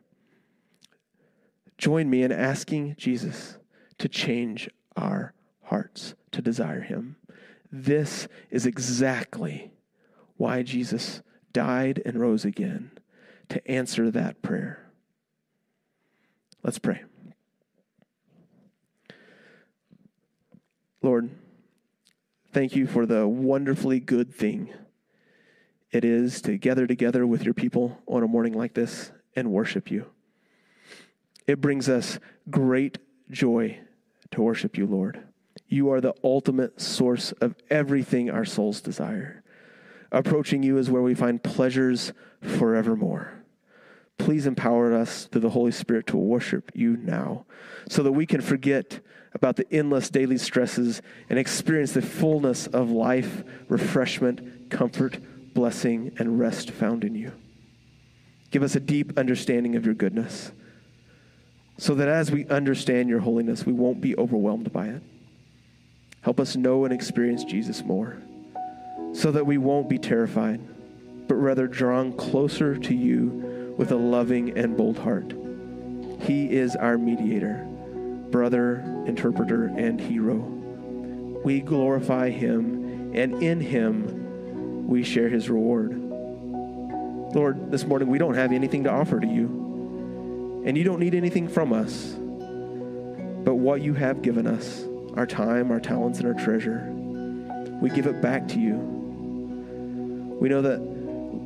Join 1.76 2.10
me 2.10 2.22
in 2.22 2.32
asking 2.32 2.96
Jesus 2.98 3.58
to 3.98 4.08
change 4.08 4.68
our 4.96 5.32
hearts 5.64 6.14
to 6.32 6.42
desire 6.42 6.80
Him. 6.80 7.16
This 7.70 8.28
is 8.50 8.66
exactly 8.66 9.72
why 10.36 10.62
Jesus 10.62 11.22
died 11.52 12.02
and 12.04 12.20
rose 12.20 12.44
again 12.44 12.90
to 13.48 13.70
answer 13.70 14.10
that 14.10 14.42
prayer. 14.42 14.90
Let's 16.62 16.78
pray. 16.78 17.02
Lord, 21.02 21.30
Thank 22.52 22.74
you 22.74 22.86
for 22.86 23.04
the 23.04 23.28
wonderfully 23.28 24.00
good 24.00 24.34
thing 24.34 24.72
it 25.90 26.04
is 26.04 26.42
to 26.42 26.58
gather 26.58 26.86
together 26.86 27.26
with 27.26 27.44
your 27.44 27.54
people 27.54 27.98
on 28.06 28.22
a 28.22 28.28
morning 28.28 28.52
like 28.52 28.74
this 28.74 29.10
and 29.34 29.50
worship 29.50 29.90
you. 29.90 30.06
It 31.46 31.60
brings 31.60 31.88
us 31.88 32.18
great 32.50 32.98
joy 33.30 33.80
to 34.30 34.42
worship 34.42 34.76
you, 34.76 34.86
Lord. 34.86 35.24
You 35.66 35.90
are 35.90 36.00
the 36.00 36.14
ultimate 36.22 36.80
source 36.80 37.32
of 37.32 37.54
everything 37.70 38.30
our 38.30 38.44
souls 38.44 38.80
desire. 38.80 39.42
Approaching 40.12 40.62
you 40.62 40.78
is 40.78 40.90
where 40.90 41.02
we 41.02 41.14
find 41.14 41.42
pleasures 41.42 42.12
forevermore. 42.40 43.37
Please 44.18 44.46
empower 44.46 44.92
us 44.92 45.26
through 45.26 45.40
the 45.40 45.50
Holy 45.50 45.72
Spirit 45.72 46.06
to 46.08 46.16
worship 46.16 46.70
you 46.74 46.96
now 46.96 47.46
so 47.88 48.02
that 48.02 48.12
we 48.12 48.26
can 48.26 48.40
forget 48.40 49.00
about 49.32 49.56
the 49.56 49.72
endless 49.72 50.10
daily 50.10 50.38
stresses 50.38 51.00
and 51.30 51.38
experience 51.38 51.92
the 51.92 52.02
fullness 52.02 52.66
of 52.66 52.90
life, 52.90 53.44
refreshment, 53.68 54.70
comfort, 54.70 55.18
blessing, 55.54 56.12
and 56.18 56.38
rest 56.38 56.70
found 56.70 57.04
in 57.04 57.14
you. 57.14 57.32
Give 58.50 58.62
us 58.62 58.74
a 58.74 58.80
deep 58.80 59.18
understanding 59.18 59.76
of 59.76 59.84
your 59.84 59.94
goodness 59.94 60.52
so 61.78 61.94
that 61.94 62.08
as 62.08 62.30
we 62.30 62.46
understand 62.48 63.08
your 63.08 63.20
holiness, 63.20 63.64
we 63.64 63.72
won't 63.72 64.00
be 64.00 64.16
overwhelmed 64.16 64.72
by 64.72 64.88
it. 64.88 65.02
Help 66.22 66.40
us 66.40 66.56
know 66.56 66.84
and 66.84 66.92
experience 66.92 67.44
Jesus 67.44 67.84
more 67.84 68.20
so 69.12 69.30
that 69.30 69.46
we 69.46 69.58
won't 69.58 69.88
be 69.88 69.98
terrified, 69.98 70.60
but 71.28 71.36
rather 71.36 71.66
drawn 71.66 72.12
closer 72.12 72.76
to 72.76 72.94
you 72.94 73.47
with 73.78 73.92
a 73.92 73.96
loving 73.96 74.58
and 74.58 74.76
bold 74.76 74.98
heart. 74.98 75.32
He 76.20 76.50
is 76.50 76.76
our 76.76 76.98
mediator 76.98 77.64
brother, 78.30 78.80
interpreter, 79.06 79.72
and 79.78 79.98
hero. 79.98 80.34
We 80.34 81.60
glorify 81.62 82.28
him, 82.28 83.14
and 83.14 83.42
in 83.42 83.58
him 83.58 84.86
we 84.86 85.02
share 85.02 85.30
his 85.30 85.48
reward. 85.48 85.98
Lord, 87.34 87.70
this 87.70 87.86
morning 87.86 88.08
we 88.08 88.18
don't 88.18 88.34
have 88.34 88.52
anything 88.52 88.84
to 88.84 88.90
offer 88.90 89.18
to 89.18 89.26
you, 89.26 90.62
and 90.66 90.76
you 90.76 90.84
don't 90.84 91.00
need 91.00 91.14
anything 91.14 91.48
from 91.48 91.72
us 91.72 92.18
but 93.48 93.54
what 93.54 93.80
you 93.80 93.94
have 93.94 94.20
given 94.20 94.46
us 94.46 94.84
our 95.14 95.26
time, 95.26 95.70
our 95.70 95.80
talents, 95.80 96.18
and 96.18 96.28
our 96.28 96.44
treasure. 96.44 96.86
We 97.80 97.88
give 97.88 98.06
it 98.06 98.20
back 98.20 98.46
to 98.48 98.60
you. 98.60 98.76
We 100.38 100.50
know 100.50 100.60
that 100.60 100.97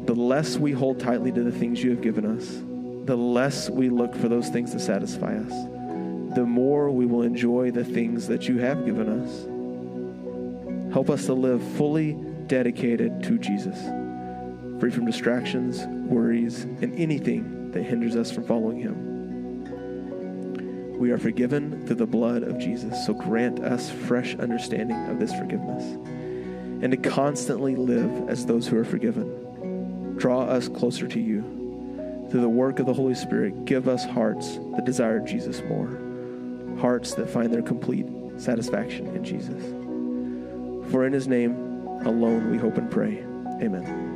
the 0.05 0.15
less 0.15 0.57
we 0.57 0.73
hold 0.73 1.01
tightly 1.01 1.33
to 1.33 1.43
the 1.43 1.53
things 1.53 1.83
you 1.83 1.91
have 1.91 2.03
given 2.03 2.27
us, 2.27 2.63
the 3.07 3.17
less 3.17 3.71
we 3.71 3.89
look 3.89 4.15
for 4.15 4.29
those 4.29 4.49
things 4.49 4.73
to 4.73 4.79
satisfy 4.79 5.37
us 5.37 5.53
the 6.35 6.45
more 6.45 6.91
we 6.91 7.05
will 7.05 7.23
enjoy 7.23 7.71
the 7.71 7.85
things 7.85 8.27
that 8.27 8.49
you 8.49 8.59
have 8.59 8.87
given 8.87 9.09
us. 9.09 9.45
Help 10.93 11.11
us 11.11 11.27
to 11.27 11.35
live 11.35 11.63
fully 11.77 12.15
dedicated 12.47 13.23
to 13.23 13.39
Jesus, 13.39 13.79
free 14.81 14.91
from 14.91 15.05
distractions, 15.05 15.85
worries, 16.11 16.63
and 16.65 16.99
anything 16.99 17.71
that 17.73 17.83
hinders 17.83 18.17
us 18.17 18.31
from 18.31 18.45
following 18.45 18.79
Him. 18.79 19.11
We 20.99 21.11
are 21.11 21.19
forgiven 21.19 21.87
through 21.87 21.97
the 21.97 22.07
blood 22.07 22.45
of 22.45 22.59
Jesus, 22.59 23.05
so 23.05 23.13
grant 23.13 23.61
us 23.61 23.91
fresh 23.91 24.35
understanding 24.37 24.97
of 25.09 25.19
this 25.19 25.35
forgiveness 25.35 25.83
and 26.83 26.93
to 26.93 26.97
constantly 26.97 27.77
live 27.77 28.29
as 28.29 28.47
those 28.47 28.67
who 28.67 28.79
are 28.79 28.85
forgiven. 28.85 29.42
Draw 30.17 30.43
us 30.43 30.69
closer 30.69 31.09
to 31.09 31.21
you. 31.21 31.43
Through 32.31 32.41
the 32.41 32.49
work 32.49 32.79
of 32.79 32.87
the 32.87 32.95
Holy 32.95 33.15
Spirit, 33.15 33.65
give 33.65 33.89
us 33.89 34.05
hearts 34.05 34.59
that 34.75 34.85
desire 34.85 35.21
Jesus 35.21 35.63
more 35.63 36.03
hearts 36.83 37.15
that 37.15 37.29
find 37.31 37.53
their 37.53 37.63
complete 37.63 38.07
satisfaction 38.37 39.07
in 39.15 39.25
Jesus. 39.25 39.63
For 40.91 41.07
in 41.07 41.13
his 41.13 41.29
name 41.29 41.53
alone 42.05 42.51
we 42.51 42.59
hope 42.59 42.77
and 42.77 42.91
pray. 42.91 43.19
Amen. 43.63 44.12